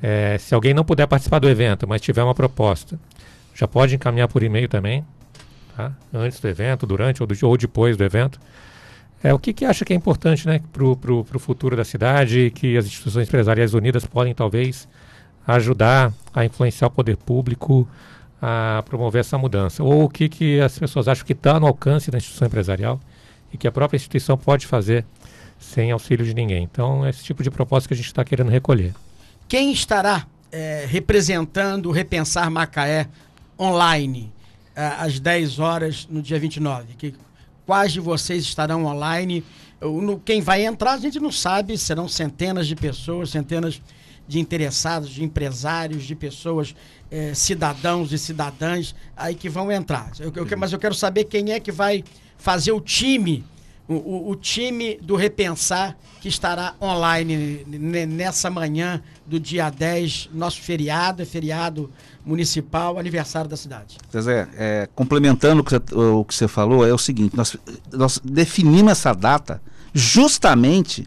É, 0.02 0.36
se 0.38 0.54
alguém 0.54 0.74
não 0.74 0.84
puder 0.84 1.06
participar 1.06 1.38
do 1.38 1.48
evento, 1.48 1.86
mas 1.88 2.00
tiver 2.00 2.22
uma 2.22 2.34
proposta, 2.34 2.98
já 3.54 3.66
pode 3.66 3.94
encaminhar 3.94 4.28
por 4.28 4.42
e-mail 4.42 4.68
também, 4.68 5.04
tá? 5.76 5.92
antes 6.12 6.38
do 6.38 6.48
evento, 6.48 6.86
durante 6.86 7.22
ou, 7.22 7.26
do, 7.26 7.34
ou 7.46 7.56
depois 7.56 7.96
do 7.96 8.04
evento. 8.04 8.38
É, 9.22 9.32
o 9.32 9.38
que, 9.38 9.52
que 9.52 9.64
acha 9.64 9.84
que 9.84 9.92
é 9.92 9.96
importante 9.96 10.46
né, 10.46 10.60
para 10.72 10.84
o 10.84 11.38
futuro 11.38 11.74
da 11.74 11.84
cidade, 11.84 12.52
que 12.54 12.76
as 12.76 12.86
instituições 12.86 13.26
empresariais 13.26 13.74
unidas 13.74 14.04
podem 14.04 14.34
talvez 14.34 14.86
ajudar 15.46 16.12
a 16.34 16.44
influenciar 16.44 16.88
o 16.88 16.90
poder 16.90 17.16
público 17.16 17.88
a 18.40 18.82
promover 18.86 19.20
essa 19.20 19.38
mudança? 19.38 19.82
Ou 19.82 20.04
o 20.04 20.08
que, 20.08 20.28
que 20.28 20.60
as 20.60 20.78
pessoas 20.78 21.08
acham 21.08 21.24
que 21.24 21.32
está 21.32 21.58
no 21.58 21.66
alcance 21.66 22.10
da 22.10 22.18
instituição 22.18 22.46
empresarial 22.46 23.00
e 23.52 23.56
que 23.56 23.66
a 23.66 23.72
própria 23.72 23.96
instituição 23.96 24.36
pode 24.36 24.66
fazer 24.66 25.04
sem 25.58 25.90
auxílio 25.90 26.26
de 26.26 26.34
ninguém? 26.34 26.62
Então, 26.62 27.06
é 27.06 27.10
esse 27.10 27.24
tipo 27.24 27.42
de 27.42 27.50
proposta 27.50 27.88
que 27.88 27.94
a 27.94 27.96
gente 27.96 28.06
está 28.06 28.22
querendo 28.22 28.50
recolher. 28.50 28.92
Quem 29.48 29.72
estará 29.72 30.26
é, 30.50 30.86
representando 30.88 31.86
o 31.86 31.92
Repensar 31.92 32.50
Macaé 32.50 33.08
online 33.58 34.32
é, 34.74 34.86
às 34.98 35.20
10 35.20 35.58
horas 35.60 36.06
no 36.10 36.20
dia 36.20 36.38
29? 36.38 36.94
Que, 36.94 37.14
quais 37.64 37.92
de 37.92 38.00
vocês 38.00 38.42
estarão 38.42 38.84
online? 38.84 39.44
Quem 40.24 40.40
vai 40.40 40.64
entrar, 40.64 40.94
a 40.94 40.98
gente 40.98 41.20
não 41.20 41.30
sabe, 41.30 41.78
serão 41.78 42.08
centenas 42.08 42.66
de 42.66 42.74
pessoas, 42.74 43.30
centenas 43.30 43.80
de 44.26 44.40
interessados, 44.40 45.10
de 45.10 45.22
empresários, 45.22 46.02
de 46.04 46.16
pessoas, 46.16 46.74
é, 47.08 47.32
cidadãos 47.32 48.12
e 48.12 48.18
cidadãs 48.18 48.96
aí 49.16 49.34
que 49.36 49.48
vão 49.48 49.70
entrar. 49.70 50.10
Eu, 50.18 50.32
eu, 50.34 50.58
mas 50.58 50.72
eu 50.72 50.78
quero 50.78 50.94
saber 50.94 51.24
quem 51.24 51.52
é 51.52 51.60
que 51.60 51.70
vai 51.70 52.02
fazer 52.36 52.72
o 52.72 52.80
time, 52.80 53.44
o, 53.88 54.30
o, 54.30 54.36
time 54.36 54.98
do 55.00 55.14
Repensar 55.14 55.96
que 56.20 56.28
estará 56.28 56.74
online 56.80 57.64
nessa 58.08 58.50
manhã 58.50 59.00
do 59.24 59.38
dia 59.38 59.70
10, 59.70 60.30
nosso 60.34 60.60
feriado, 60.60 61.22
é 61.22 61.24
feriado 61.24 61.90
municipal, 62.24 62.98
aniversário 62.98 63.48
da 63.48 63.56
cidade. 63.56 63.96
Zé, 64.20 64.48
é, 64.56 64.88
complementando 64.94 65.60
o 65.60 65.64
que, 65.64 65.70
você, 65.70 65.94
o 65.94 66.24
que 66.24 66.34
você 66.34 66.48
falou, 66.48 66.86
é 66.86 66.92
o 66.92 66.98
seguinte, 66.98 67.36
nós, 67.36 67.56
nós 67.92 68.20
definimos 68.24 68.92
essa 68.92 69.12
data 69.12 69.62
justamente 69.94 71.06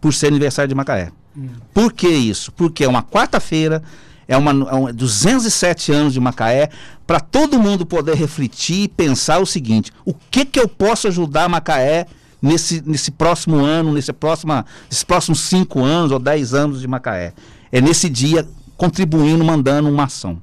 por 0.00 0.14
ser 0.14 0.28
aniversário 0.28 0.68
de 0.68 0.74
Macaé. 0.74 1.12
Hum. 1.36 1.50
Por 1.74 1.92
que 1.92 2.08
isso? 2.08 2.50
Porque 2.52 2.84
é 2.84 2.88
uma 2.88 3.02
quarta-feira, 3.02 3.82
é 4.28 4.36
uma, 4.36 4.50
é 4.50 4.74
uma 4.74 4.92
207 4.92 5.92
anos 5.92 6.12
de 6.12 6.20
Macaé, 6.20 6.70
para 7.06 7.20
todo 7.20 7.58
mundo 7.58 7.86
poder 7.86 8.16
refletir 8.16 8.84
e 8.84 8.88
pensar 8.88 9.38
o 9.38 9.46
seguinte: 9.46 9.92
o 10.04 10.12
que 10.12 10.44
que 10.44 10.58
eu 10.58 10.68
posso 10.68 11.06
ajudar 11.08 11.48
Macaé 11.48 12.06
nesse, 12.40 12.82
nesse 12.84 13.10
próximo 13.10 13.56
ano, 13.56 13.92
nesse 13.92 14.12
próxima, 14.12 14.64
nesses 14.88 15.04
próximos 15.04 15.40
cinco 15.40 15.82
anos 15.82 16.10
ou 16.10 16.18
dez 16.18 16.54
anos 16.54 16.80
de 16.80 16.88
Macaé. 16.88 17.32
É 17.70 17.80
nesse 17.80 18.08
dia 18.08 18.46
contribuindo, 18.76 19.44
mandando 19.44 19.88
uma 19.88 20.04
ação. 20.04 20.40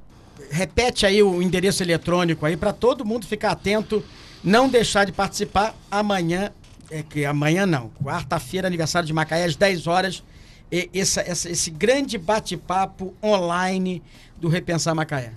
Repete 0.50 1.06
aí 1.06 1.22
o 1.22 1.42
endereço 1.42 1.82
eletrônico 1.82 2.44
aí 2.46 2.56
para 2.56 2.72
todo 2.72 3.04
mundo 3.04 3.26
ficar 3.26 3.52
atento, 3.52 4.04
não 4.42 4.68
deixar 4.68 5.04
de 5.04 5.12
participar 5.12 5.74
amanhã, 5.90 6.50
é 6.90 7.02
que 7.02 7.24
amanhã 7.24 7.66
não, 7.66 7.90
quarta-feira, 8.02 8.66
aniversário 8.66 9.06
de 9.06 9.12
Macaé, 9.12 9.44
às 9.44 9.56
10 9.56 9.86
horas, 9.86 10.22
essa, 10.70 11.20
essa, 11.20 11.50
esse 11.50 11.70
grande 11.70 12.18
bate-papo 12.18 13.14
online 13.22 14.02
do 14.36 14.48
Repensar 14.48 14.94
Macaé. 14.94 15.32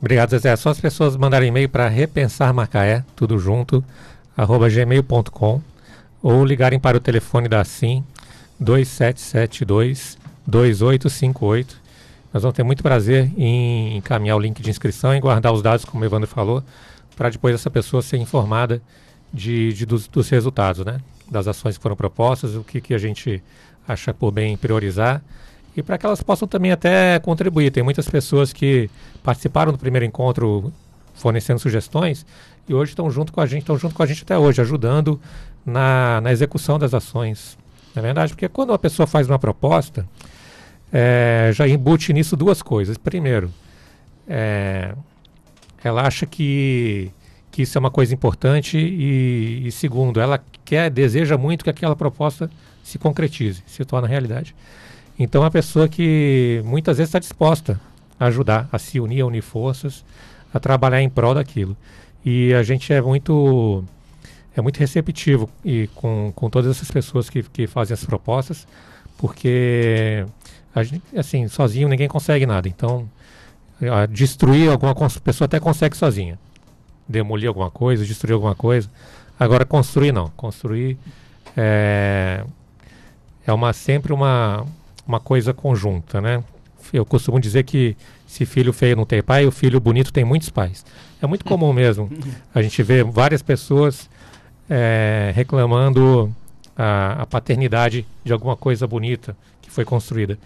Obrigado, 0.00 0.38
Zé. 0.38 0.54
Só 0.56 0.70
as 0.70 0.80
pessoas 0.80 1.16
mandarem 1.16 1.48
e-mail 1.48 1.68
para 1.68 1.88
Repensar 1.88 2.54
Macaé, 2.54 3.04
tudo 3.16 3.38
junto, 3.38 3.84
arroba 4.36 4.68
gmail.com 4.68 5.60
ou 6.22 6.44
ligarem 6.44 6.78
para 6.78 6.96
o 6.96 7.00
telefone 7.00 7.48
da 7.48 7.64
SIM 7.64 8.04
2772 8.60 10.16
2858. 10.46 11.80
Nós 12.32 12.42
vamos 12.42 12.56
ter 12.56 12.62
muito 12.62 12.82
prazer 12.82 13.30
em 13.36 13.96
encaminhar 13.96 14.36
o 14.36 14.40
link 14.40 14.62
de 14.62 14.70
inscrição 14.70 15.14
e 15.14 15.20
guardar 15.20 15.52
os 15.52 15.62
dados, 15.62 15.84
como 15.84 16.02
o 16.02 16.06
Evandro 16.06 16.28
falou, 16.28 16.62
para 17.16 17.30
depois 17.30 17.54
essa 17.54 17.70
pessoa 17.70 18.02
ser 18.02 18.18
informada 18.18 18.80
de, 19.32 19.72
de 19.72 19.84
dos, 19.84 20.06
dos, 20.06 20.28
resultados, 20.28 20.84
né? 20.84 21.00
das 21.30 21.48
ações 21.48 21.76
que 21.76 21.82
foram 21.82 21.96
propostas, 21.96 22.54
o 22.54 22.62
que, 22.62 22.80
que 22.80 22.94
a 22.94 22.98
gente 22.98 23.42
acha 23.88 24.12
por 24.12 24.30
bem 24.30 24.56
priorizar 24.56 25.22
e 25.76 25.82
para 25.82 25.96
que 25.96 26.04
elas 26.04 26.22
possam 26.22 26.46
também 26.46 26.70
até 26.70 27.18
contribuir. 27.20 27.70
Tem 27.70 27.82
muitas 27.82 28.08
pessoas 28.08 28.52
que 28.52 28.90
participaram 29.22 29.72
do 29.72 29.78
primeiro 29.78 30.04
encontro 30.04 30.72
fornecendo 31.14 31.58
sugestões 31.58 32.26
e 32.68 32.74
hoje 32.74 32.92
estão 32.92 33.10
junto 33.10 33.32
com 33.32 33.40
a 33.40 33.46
gente, 33.46 33.60
estão 33.60 33.78
junto 33.78 33.94
com 33.94 34.02
a 34.02 34.06
gente 34.06 34.22
até 34.22 34.36
hoje, 34.36 34.60
ajudando 34.60 35.20
na, 35.64 36.20
na 36.20 36.30
execução 36.30 36.78
das 36.78 36.92
ações. 36.92 37.56
Não 37.94 38.00
é 38.00 38.06
verdade? 38.06 38.32
Porque 38.32 38.48
quando 38.48 38.70
uma 38.70 38.78
pessoa 38.78 39.06
faz 39.06 39.28
uma 39.28 39.38
proposta, 39.38 40.06
é, 40.92 41.50
já 41.54 41.66
embute 41.66 42.12
nisso 42.12 42.36
duas 42.36 42.62
coisas. 42.62 42.98
Primeiro, 42.98 43.52
é, 44.28 44.94
ela 45.82 46.02
acha 46.02 46.26
que, 46.26 47.10
que 47.50 47.62
isso 47.62 47.78
é 47.78 47.80
uma 47.80 47.90
coisa 47.90 48.12
importante 48.12 48.76
e, 48.78 49.66
e, 49.66 49.72
segundo, 49.72 50.20
ela 50.20 50.42
quer, 50.64 50.90
deseja 50.90 51.38
muito 51.38 51.64
que 51.64 51.70
aquela 51.70 51.96
proposta 51.96 52.50
se 52.88 52.98
concretize, 52.98 53.62
se 53.66 53.84
torne 53.84 54.08
realidade. 54.08 54.54
Então, 55.18 55.42
a 55.44 55.50
pessoa 55.50 55.88
que 55.88 56.62
muitas 56.64 56.96
vezes 56.96 57.08
está 57.08 57.18
disposta 57.18 57.80
a 58.18 58.26
ajudar, 58.26 58.68
a 58.72 58.78
se 58.78 58.98
unir, 58.98 59.20
a 59.20 59.26
unir 59.26 59.42
forças, 59.42 60.04
a 60.52 60.58
trabalhar 60.58 61.02
em 61.02 61.08
prol 61.08 61.34
daquilo. 61.34 61.76
E 62.24 62.54
a 62.54 62.62
gente 62.62 62.92
é 62.92 63.00
muito 63.00 63.84
é 64.56 64.60
muito 64.60 64.78
receptivo 64.78 65.48
e 65.64 65.88
com, 65.94 66.32
com 66.34 66.50
todas 66.50 66.76
essas 66.76 66.90
pessoas 66.90 67.30
que, 67.30 67.42
que 67.42 67.66
fazem 67.66 67.94
as 67.94 68.04
propostas, 68.04 68.66
porque 69.16 70.24
gente, 70.82 71.02
assim, 71.16 71.46
sozinho 71.46 71.88
ninguém 71.88 72.08
consegue 72.08 72.46
nada. 72.46 72.68
Então, 72.68 73.08
destruir 74.10 74.70
alguma 74.70 74.94
pessoa 75.22 75.46
até 75.46 75.60
consegue 75.60 75.96
sozinha. 75.96 76.38
Demolir 77.08 77.48
alguma 77.48 77.70
coisa, 77.70 78.04
destruir 78.04 78.34
alguma 78.34 78.54
coisa. 78.54 78.90
Agora 79.38 79.64
construir 79.64 80.12
não. 80.12 80.28
Construir 80.30 80.98
é, 81.56 82.44
é 83.50 83.52
uma 83.52 83.72
sempre 83.72 84.12
uma, 84.12 84.64
uma 85.06 85.20
coisa 85.20 85.54
conjunta, 85.54 86.20
né? 86.20 86.42
Eu 86.92 87.04
costumo 87.04 87.40
dizer 87.40 87.64
que 87.64 87.96
se 88.26 88.44
filho 88.46 88.72
feio 88.72 88.96
não 88.96 89.04
tem 89.04 89.22
pai, 89.22 89.46
o 89.46 89.50
filho 89.50 89.80
bonito 89.80 90.12
tem 90.12 90.24
muitos 90.24 90.50
pais. 90.50 90.84
É 91.20 91.26
muito 91.26 91.44
comum 91.44 91.72
mesmo. 91.74 92.10
A 92.54 92.62
gente 92.62 92.82
vê 92.82 93.02
várias 93.02 93.42
pessoas 93.42 94.08
é, 94.68 95.32
reclamando 95.34 96.34
a, 96.76 97.22
a, 97.22 97.26
paternidade 97.26 98.06
de 98.24 98.32
alguma 98.32 98.56
coisa 98.56 98.86
bonita 98.86 99.36
que 99.62 99.70
foi 99.70 99.84
construída. 99.84 100.38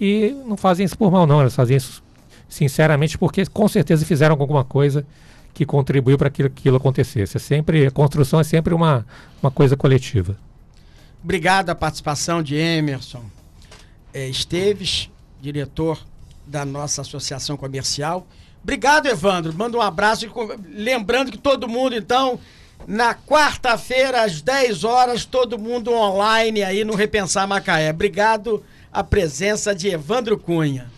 E 0.00 0.34
não 0.46 0.56
fazem 0.56 0.84
isso 0.84 0.96
por 0.96 1.10
mal, 1.10 1.26
não. 1.26 1.40
Elas 1.40 1.54
fazem 1.54 1.76
isso 1.76 2.02
sinceramente 2.48 3.16
porque 3.16 3.46
com 3.46 3.68
certeza 3.68 4.04
fizeram 4.04 4.36
alguma 4.38 4.64
coisa 4.64 5.06
que 5.54 5.64
contribuiu 5.64 6.16
para 6.16 6.30
que 6.30 6.42
aquilo 6.42 6.76
acontecesse. 6.76 7.36
É 7.36 7.40
sempre, 7.40 7.86
a 7.86 7.90
construção 7.90 8.40
é 8.40 8.44
sempre 8.44 8.74
uma, 8.74 9.06
uma 9.42 9.50
coisa 9.50 9.76
coletiva. 9.76 10.36
Obrigado 11.22 11.70
a 11.70 11.74
participação 11.74 12.42
de 12.42 12.54
Emerson 12.56 13.22
é, 14.12 14.26
Esteves, 14.28 15.10
diretor 15.40 15.98
da 16.46 16.64
nossa 16.64 17.02
associação 17.02 17.56
comercial. 17.56 18.26
Obrigado, 18.62 19.06
Evandro. 19.06 19.52
Manda 19.54 19.76
um 19.76 19.80
abraço. 19.80 20.26
Lembrando 20.68 21.30
que 21.30 21.38
todo 21.38 21.68
mundo, 21.68 21.94
então, 21.94 22.38
na 22.86 23.14
quarta-feira, 23.14 24.22
às 24.22 24.40
10 24.40 24.84
horas, 24.84 25.24
todo 25.24 25.58
mundo 25.58 25.92
online 25.92 26.62
aí 26.62 26.84
no 26.84 26.94
Repensar 26.94 27.46
Macaé. 27.46 27.90
Obrigado 27.90 28.62
a 28.92 29.02
presença 29.04 29.74
de 29.74 29.88
Evandro 29.88 30.36
Cunha. 30.36 30.90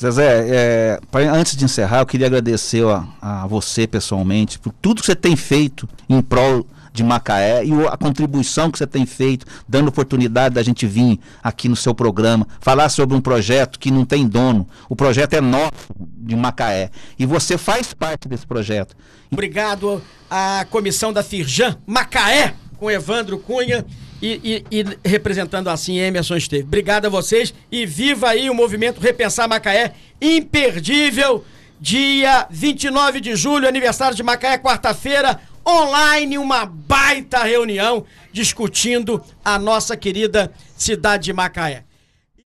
Zezé, 0.00 0.46
é, 0.48 1.00
pra, 1.10 1.20
antes 1.32 1.56
de 1.56 1.64
encerrar, 1.64 2.00
eu 2.00 2.06
queria 2.06 2.26
agradecer 2.26 2.84
a, 2.84 3.06
a, 3.20 3.46
você 3.46 3.86
pessoalmente 3.86 4.58
por 4.58 4.72
tudo 4.80 5.00
que 5.00 5.06
você 5.06 5.14
tem 5.14 5.36
feito 5.36 5.88
em 6.08 6.20
prol 6.20 6.66
de 6.92 7.02
Macaé 7.02 7.64
e 7.64 7.72
a 7.86 7.96
contribuição 7.96 8.70
que 8.70 8.78
você 8.78 8.86
tem 8.86 9.06
feito, 9.06 9.46
dando 9.68 9.88
oportunidade 9.88 10.54
da 10.54 10.62
gente 10.62 10.86
vir 10.86 11.18
aqui 11.42 11.68
no 11.68 11.76
seu 11.76 11.94
programa, 11.94 12.46
falar 12.60 12.88
sobre 12.88 13.16
um 13.16 13.20
projeto 13.20 13.78
que 13.78 13.90
não 13.90 14.04
tem 14.04 14.26
dono. 14.26 14.66
O 14.88 14.94
projeto 14.94 15.34
é 15.34 15.40
nosso 15.40 15.72
de 15.96 16.36
Macaé. 16.36 16.90
E 17.18 17.24
você 17.24 17.56
faz 17.56 17.92
parte 17.94 18.28
desse 18.28 18.46
projeto. 18.46 18.94
Obrigado 19.30 20.02
à 20.30 20.66
comissão 20.70 21.12
da 21.12 21.22
Firjan 21.22 21.76
Macaé, 21.86 22.54
com 22.76 22.90
Evandro 22.90 23.38
Cunha. 23.38 23.84
E, 24.20 24.64
e, 24.70 24.78
e, 24.78 25.08
representando 25.08 25.68
assim 25.68 25.98
Emerson 25.98 26.36
Esteve. 26.36 26.62
Obrigado 26.62 27.06
a 27.06 27.08
vocês 27.08 27.52
e 27.72 27.84
viva 27.84 28.28
aí 28.28 28.48
o 28.48 28.54
movimento 28.54 29.00
Repensar 29.00 29.48
Macaé, 29.48 29.94
imperdível, 30.20 31.44
dia 31.80 32.46
29 32.48 33.20
de 33.20 33.34
julho, 33.34 33.66
aniversário 33.66 34.16
de 34.16 34.22
Macaé, 34.22 34.58
quarta-feira, 34.58 35.40
online, 35.66 36.38
uma 36.38 36.66
baita 36.66 37.42
reunião 37.44 38.04
discutindo 38.32 39.22
a 39.44 39.58
nossa 39.58 39.96
querida 39.96 40.52
cidade 40.76 41.24
de 41.24 41.32
Macaé. 41.32 41.84